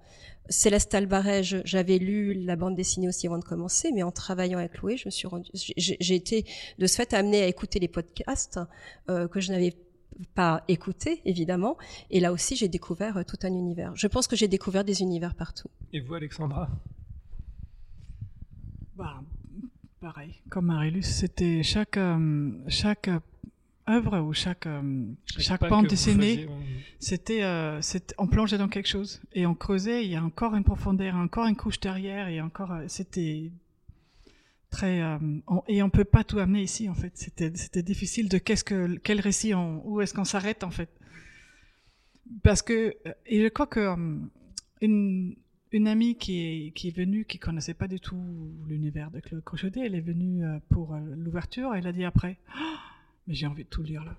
Céleste 0.49 0.93
Albarège, 0.95 1.61
j'avais 1.63 1.99
lu 1.99 2.33
la 2.33 2.55
bande 2.55 2.75
dessinée 2.75 3.07
aussi 3.07 3.27
avant 3.27 3.37
de 3.37 3.43
commencer, 3.43 3.91
mais 3.93 4.03
en 4.03 4.11
travaillant 4.11 4.57
avec 4.57 4.73
Chloé, 4.73 4.97
je 4.97 5.05
me 5.05 5.11
suis 5.11 5.27
rendu, 5.27 5.49
j'ai 5.53 6.15
été 6.15 6.43
de 6.79 6.87
ce 6.87 6.95
fait 6.95 7.13
amenée 7.13 7.41
à 7.43 7.47
écouter 7.47 7.79
les 7.79 7.87
podcasts 7.87 8.59
euh, 9.09 9.27
que 9.27 9.39
je 9.39 9.51
n'avais 9.51 9.75
pas 10.33 10.63
écouté, 10.67 11.21
évidemment. 11.25 11.77
Et 12.09 12.19
là 12.19 12.33
aussi, 12.33 12.55
j'ai 12.55 12.67
découvert 12.67 13.17
euh, 13.17 13.23
tout 13.23 13.37
un 13.43 13.53
univers. 13.53 13.95
Je 13.95 14.07
pense 14.07 14.27
que 14.27 14.35
j'ai 14.35 14.47
découvert 14.47 14.83
des 14.83 15.01
univers 15.01 15.35
partout. 15.35 15.69
Et 15.93 15.99
vous, 15.99 16.15
Alexandra? 16.15 16.67
Bah, 18.95 19.21
Pareil, 20.01 20.33
comme 20.49 20.67
Marilus, 20.67 21.03
c'était 21.03 21.61
chaque, 21.61 21.97
euh, 21.97 22.51
chaque 22.69 23.09
œuvre 23.89 24.19
ou 24.19 24.33
chaque, 24.33 24.67
euh, 24.67 25.05
chaque, 25.37 25.67
bande 25.67 25.87
dessinée, 25.87 26.47
c'était, 26.99 27.43
on 28.17 28.27
plongeait 28.27 28.57
dans 28.57 28.69
quelque 28.69 28.89
chose. 28.89 29.21
Et 29.33 29.45
on 29.45 29.55
creusait. 29.55 30.05
Il 30.05 30.11
y 30.11 30.15
a 30.15 30.23
encore 30.23 30.55
une 30.55 30.63
profondeur, 30.63 31.15
encore 31.15 31.47
une 31.47 31.55
couche 31.55 31.79
derrière 31.79 32.27
et 32.27 32.41
encore, 32.41 32.73
c'était 32.87 33.51
très 34.69 35.01
euh, 35.01 35.17
et 35.67 35.81
on 35.83 35.89
peut 35.89 36.05
pas 36.05 36.23
tout 36.23 36.39
amener 36.39 36.61
ici 36.61 36.89
en 36.89 36.93
fait. 36.93 37.11
C'était 37.15 37.51
c'était 37.55 37.83
difficile 37.83 38.29
de 38.29 38.37
qu'est-ce 38.37 38.63
que 38.63 38.97
quel 38.97 39.19
récit 39.19 39.53
on, 39.53 39.81
où 39.85 40.01
est-ce 40.01 40.13
qu'on 40.13 40.25
s'arrête 40.25 40.63
en 40.63 40.71
fait. 40.71 40.89
Parce 42.43 42.61
que 42.61 42.95
euh, 43.05 43.13
et 43.25 43.41
je 43.43 43.47
crois 43.47 43.67
que 43.67 43.79
euh, 43.79 44.15
une 44.81 45.35
une 45.71 45.87
amie 45.87 46.15
qui 46.15 46.39
est 46.39 46.71
qui 46.71 46.89
est 46.89 46.95
venue 46.95 47.25
qui 47.25 47.39
connaissait 47.39 47.73
pas 47.73 47.87
du 47.87 47.99
tout 47.99 48.21
l'univers 48.67 49.11
de 49.11 49.19
Claude 49.19 49.43
Crochetet 49.43 49.81
elle 49.85 49.95
est 49.95 50.01
venue 50.01 50.43
pour 50.69 50.95
l'ouverture 51.15 51.75
et 51.75 51.79
elle 51.79 51.87
a 51.87 51.91
dit 51.91 52.05
après 52.05 52.37
oh, 52.59 52.75
mais 53.29 53.35
j'ai 53.35 53.47
envie 53.47 53.63
de 53.63 53.69
tout 53.69 53.83
lire 53.83 54.03
là. 54.03 54.17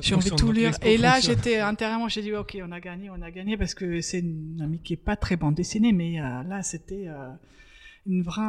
J'ai 0.00 0.14
envie 0.14 0.30
de 0.30 0.36
tout 0.36 0.52
lire. 0.52 0.72
Et 0.82 0.96
là, 0.96 1.20
j'étais 1.20 1.58
intérieurement, 1.58 2.08
j'ai 2.08 2.22
dit, 2.22 2.32
ok, 2.32 2.58
on 2.62 2.72
a 2.72 2.80
gagné, 2.80 3.08
on 3.10 3.22
a 3.22 3.30
gagné, 3.30 3.56
parce 3.56 3.74
que 3.74 4.02
c'est 4.02 4.20
une 4.20 4.60
amie 4.60 4.78
qui 4.78 4.92
est 4.92 4.98
pas 4.98 5.16
très 5.16 5.36
bande 5.36 5.54
dessinée, 5.54 5.92
mais 5.92 6.18
là, 6.18 6.62
c'était, 6.62 7.08
une 8.06 8.22
vraie 8.22 8.42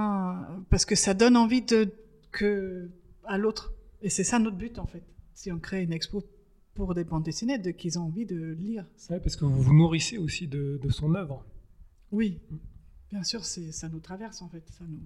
parce 0.69 0.85
que 0.85 0.95
ça 0.95 1.13
donne 1.13 1.37
envie 1.37 1.61
de 1.61 1.91
que 2.31 2.89
à 3.25 3.37
l'autre. 3.37 3.73
Et 4.01 4.09
c'est 4.09 4.23
ça 4.23 4.39
notre 4.39 4.57
but 4.57 4.79
en 4.79 4.85
fait. 4.85 5.03
Si 5.33 5.51
on 5.51 5.59
crée 5.59 5.83
une 5.83 5.93
expo 5.93 6.23
pour 6.73 6.95
des 6.95 7.03
bandes 7.03 7.23
dessinées 7.23 7.57
de 7.57 7.71
qu'ils 7.71 7.99
ont 7.99 8.03
envie 8.03 8.25
de 8.25 8.53
lire. 8.53 8.85
Ouais, 9.09 9.19
parce 9.19 9.35
que 9.35 9.45
vous 9.45 9.61
vous 9.61 9.73
nourrissez 9.73 10.17
aussi 10.17 10.47
de, 10.47 10.79
de 10.81 10.89
son 10.89 11.13
œuvre. 11.15 11.45
Oui. 12.11 12.39
Bien 13.11 13.23
sûr 13.23 13.45
c'est 13.45 13.71
ça 13.71 13.89
nous 13.89 13.99
traverse 13.99 14.41
en 14.41 14.49
fait. 14.49 14.63
Ça 14.71 14.83
nous 14.87 14.99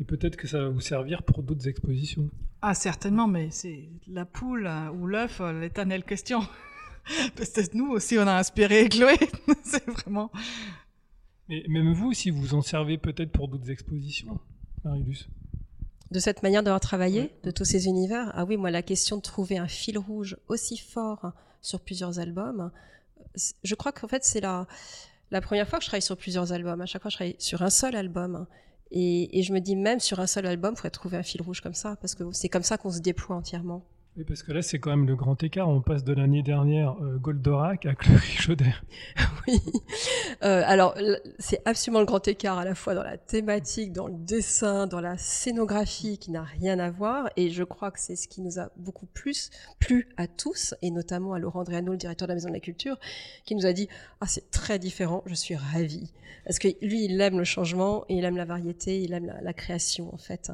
et 0.00 0.04
peut-être 0.04 0.36
que 0.36 0.46
ça 0.46 0.60
va 0.60 0.68
vous 0.68 0.80
servir 0.80 1.22
pour 1.22 1.42
d'autres 1.42 1.68
expositions 1.68 2.30
ah 2.62 2.74
certainement 2.74 3.28
mais 3.28 3.48
c'est 3.50 3.88
la 4.08 4.24
poule 4.24 4.66
hein, 4.66 4.92
ou 4.92 5.06
l'œuf 5.06 5.40
l'éternelle 5.60 6.04
question 6.04 6.40
peut-être 7.36 7.74
nous 7.74 7.90
aussi 7.90 8.18
on 8.18 8.26
a 8.26 8.38
inspiré 8.38 8.88
Chloé 8.88 9.16
c'est 9.64 9.86
vraiment 9.88 10.30
mais 11.48 11.64
même 11.68 11.92
vous, 11.92 12.12
si 12.12 12.30
vous 12.30 12.54
en 12.54 12.62
servez 12.62 12.98
peut-être 12.98 13.32
pour 13.32 13.48
d'autres 13.48 13.70
expositions, 13.70 14.38
Marilus 14.84 15.28
de 16.10 16.20
cette 16.20 16.42
manière 16.42 16.62
d'avoir 16.62 16.80
travaillé, 16.80 17.34
de 17.44 17.50
tous 17.50 17.66
ces 17.66 17.84
univers. 17.84 18.32
Ah 18.34 18.46
oui, 18.46 18.56
moi, 18.56 18.70
la 18.70 18.80
question 18.80 19.18
de 19.18 19.20
trouver 19.20 19.58
un 19.58 19.68
fil 19.68 19.98
rouge 19.98 20.38
aussi 20.48 20.78
fort 20.78 21.32
sur 21.60 21.80
plusieurs 21.80 22.18
albums, 22.18 22.70
je 23.62 23.74
crois 23.74 23.92
qu'en 23.92 24.08
fait, 24.08 24.24
c'est 24.24 24.40
la, 24.40 24.66
la 25.30 25.42
première 25.42 25.68
fois 25.68 25.78
que 25.78 25.84
je 25.84 25.90
travaille 25.90 26.00
sur 26.00 26.16
plusieurs 26.16 26.52
albums. 26.54 26.80
À 26.80 26.86
chaque 26.86 27.02
fois, 27.02 27.10
je 27.10 27.16
travaille 27.16 27.36
sur 27.38 27.60
un 27.60 27.68
seul 27.68 27.94
album. 27.94 28.46
Et, 28.90 29.42
je 29.42 29.52
me 29.52 29.60
dis, 29.60 29.76
même 29.76 30.00
sur 30.00 30.20
un 30.20 30.26
seul 30.26 30.46
album, 30.46 30.72
il 30.74 30.76
faudrait 30.76 30.90
trouver 30.90 31.16
un 31.16 31.22
fil 31.22 31.42
rouge 31.42 31.60
comme 31.60 31.74
ça, 31.74 31.96
parce 32.00 32.14
que 32.14 32.24
c'est 32.32 32.48
comme 32.48 32.62
ça 32.62 32.78
qu'on 32.78 32.90
se 32.90 33.00
déploie 33.00 33.36
entièrement. 33.36 33.84
Oui, 34.18 34.24
parce 34.26 34.42
que 34.42 34.50
là, 34.50 34.62
c'est 34.62 34.80
quand 34.80 34.90
même 34.90 35.06
le 35.06 35.14
grand 35.14 35.40
écart. 35.44 35.68
On 35.68 35.80
passe 35.80 36.02
de 36.02 36.12
l'année 36.12 36.42
dernière 36.42 36.96
euh, 37.00 37.18
Goldorak 37.18 37.86
à 37.86 37.94
Chloé 37.94 38.18
Chaudet. 38.18 38.74
oui. 39.46 39.60
Euh, 40.42 40.64
alors, 40.66 40.96
c'est 41.38 41.62
absolument 41.64 42.00
le 42.00 42.06
grand 42.06 42.26
écart 42.26 42.58
à 42.58 42.64
la 42.64 42.74
fois 42.74 42.96
dans 42.96 43.04
la 43.04 43.16
thématique, 43.16 43.92
dans 43.92 44.08
le 44.08 44.14
dessin, 44.14 44.88
dans 44.88 45.00
la 45.00 45.16
scénographie 45.18 46.18
qui 46.18 46.32
n'a 46.32 46.42
rien 46.42 46.80
à 46.80 46.90
voir. 46.90 47.30
Et 47.36 47.50
je 47.50 47.62
crois 47.62 47.92
que 47.92 48.00
c'est 48.00 48.16
ce 48.16 48.26
qui 48.26 48.40
nous 48.40 48.58
a 48.58 48.70
beaucoup 48.76 49.06
plus 49.06 49.50
plu 49.78 50.08
à 50.16 50.26
tous, 50.26 50.74
et 50.82 50.90
notamment 50.90 51.34
à 51.34 51.38
Laurent 51.38 51.60
Andréano, 51.60 51.92
le 51.92 51.98
directeur 51.98 52.26
de 52.26 52.32
la 52.32 52.34
Maison 52.34 52.48
de 52.48 52.54
la 52.54 52.60
Culture, 52.60 52.98
qui 53.44 53.54
nous 53.54 53.66
a 53.66 53.72
dit 53.72 53.88
Ah, 54.20 54.26
c'est 54.26 54.50
très 54.50 54.80
différent, 54.80 55.22
je 55.26 55.34
suis 55.34 55.54
ravie. 55.54 56.12
Parce 56.44 56.58
que 56.58 56.68
lui, 56.80 57.04
il 57.04 57.20
aime 57.20 57.38
le 57.38 57.44
changement, 57.44 58.04
et 58.08 58.14
il 58.14 58.24
aime 58.24 58.36
la 58.36 58.46
variété, 58.46 59.02
il 59.02 59.12
aime 59.12 59.32
la, 59.42 59.52
création, 59.52 60.12
en 60.14 60.16
fait. 60.16 60.50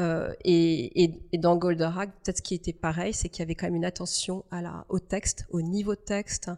Euh, 0.00 0.32
et, 0.44 1.12
dans 1.34 1.56
Goldorak, 1.56 2.10
peut-être 2.22 2.38
ce 2.38 2.42
qui 2.42 2.54
était 2.54 2.72
pas 2.72 2.90
c'est 3.12 3.28
qu'il 3.28 3.40
y 3.40 3.42
avait 3.42 3.54
quand 3.54 3.66
même 3.66 3.76
une 3.76 3.84
attention 3.84 4.44
à 4.50 4.62
la, 4.62 4.84
au 4.88 4.98
texte, 4.98 5.46
au 5.50 5.62
niveau 5.62 5.94
de 5.94 6.00
texte 6.00 6.50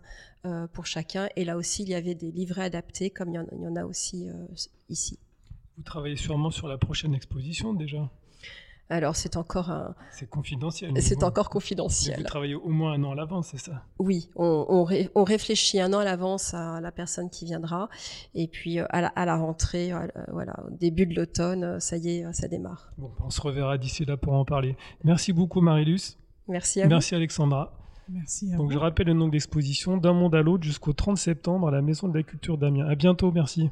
euh, 0.44 0.66
pour 0.68 0.86
chacun. 0.86 1.28
Et 1.36 1.44
là 1.44 1.56
aussi, 1.56 1.82
il 1.82 1.88
y 1.88 1.94
avait 1.94 2.14
des 2.14 2.30
livrets 2.30 2.62
adaptés, 2.62 3.10
comme 3.10 3.30
il 3.30 3.34
y 3.34 3.66
en, 3.66 3.76
a 3.76 3.84
aussi 3.84 4.28
euh, 4.28 4.46
ici. 4.88 5.18
Vous 5.76 5.82
travaillez 5.82 6.16
sûrement 6.16 6.50
sur 6.50 6.68
la 6.68 6.78
prochaine 6.78 7.14
exposition 7.14 7.74
déjà? 7.74 8.08
Alors 8.90 9.16
c'est 9.16 9.36
encore 9.36 9.70
un. 9.70 9.94
C'est 10.12 10.30
confidentiel. 10.30 10.92
C'est 11.02 11.22
encore 11.22 11.50
confidentiel. 11.50 12.18
vous 12.18 12.24
travaillez 12.24 12.54
au 12.54 12.68
moins 12.68 12.92
un 12.92 13.04
an 13.04 13.12
à 13.12 13.14
l'avance, 13.14 13.48
c'est 13.48 13.58
ça? 13.58 13.84
Oui, 13.98 14.30
on, 14.34 14.86
on, 15.14 15.24
réfléchit 15.24 15.78
un 15.78 15.92
an 15.92 15.98
à 15.98 16.04
l'avance 16.04 16.54
à 16.54 16.80
la 16.80 16.90
personne 16.90 17.28
qui 17.28 17.44
viendra, 17.44 17.90
et 18.34 18.48
puis 18.48 18.78
euh, 18.78 18.86
à 18.88 19.02
la, 19.02 19.08
à 19.08 19.26
la 19.26 19.36
rentrée, 19.36 19.92
voilà, 20.32 20.54
au 20.66 20.70
début 20.70 21.04
de 21.04 21.14
l'automne, 21.14 21.78
ça 21.80 21.98
y 21.98 22.08
est, 22.08 22.32
ça 22.32 22.48
démarre. 22.48 22.90
Bon, 22.96 23.10
on 23.22 23.28
se 23.28 23.40
reverra 23.42 23.76
d'ici 23.76 24.06
là 24.06 24.16
pour 24.16 24.32
en 24.32 24.46
parler. 24.46 24.76
Merci 25.04 25.34
beaucoup, 25.34 25.60
Marilus. 25.60 26.16
Merci 26.48 26.80
à 26.80 26.84
vous. 26.84 26.90
Merci 26.90 27.14
Alexandra. 27.14 27.72
Merci 28.08 28.52
à 28.52 28.56
Donc 28.56 28.72
je 28.72 28.78
rappelle 28.78 29.06
le 29.06 29.12
nom 29.12 29.28
de 29.28 29.32
l'exposition 29.32 29.96
D'un 29.98 30.14
monde 30.14 30.34
à 30.34 30.42
l'autre 30.42 30.64
jusqu'au 30.64 30.92
30 30.92 31.18
septembre 31.18 31.68
à 31.68 31.70
la 31.70 31.82
Maison 31.82 32.08
de 32.08 32.16
la 32.16 32.22
Culture 32.22 32.56
d'Amiens. 32.56 32.86
À 32.86 32.94
bientôt, 32.94 33.30
merci. 33.30 33.70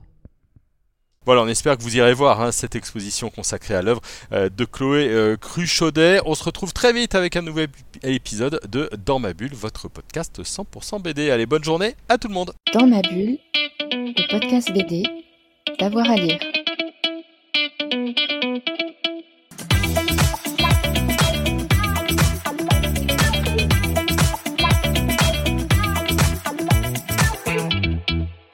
Voilà, 1.24 1.42
on 1.42 1.48
espère 1.48 1.76
que 1.76 1.82
vous 1.82 1.96
irez 1.96 2.14
voir 2.14 2.40
hein, 2.40 2.52
cette 2.52 2.76
exposition 2.76 3.30
consacrée 3.30 3.74
à 3.74 3.82
l'œuvre 3.82 4.00
euh, 4.30 4.48
de 4.48 4.64
Chloé 4.64 5.08
euh, 5.08 5.36
Cruchaudet. 5.36 6.20
On 6.24 6.36
se 6.36 6.44
retrouve 6.44 6.72
très 6.72 6.92
vite 6.92 7.16
avec 7.16 7.34
un 7.34 7.42
nouvel 7.42 7.66
épisode 8.04 8.60
de 8.70 8.88
Dans 9.04 9.18
ma 9.18 9.32
bulle, 9.32 9.52
votre 9.52 9.88
podcast 9.88 10.40
100% 10.40 11.02
BD. 11.02 11.30
Allez, 11.30 11.46
bonne 11.46 11.64
journée 11.64 11.96
à 12.08 12.16
tout 12.16 12.28
le 12.28 12.34
monde. 12.34 12.52
Dans 12.72 12.86
ma 12.86 13.02
bulle, 13.02 13.38
le 13.90 14.30
podcast 14.30 14.72
BD, 14.72 15.02
d'avoir 15.80 16.08
à 16.08 16.14
lire. 16.14 16.38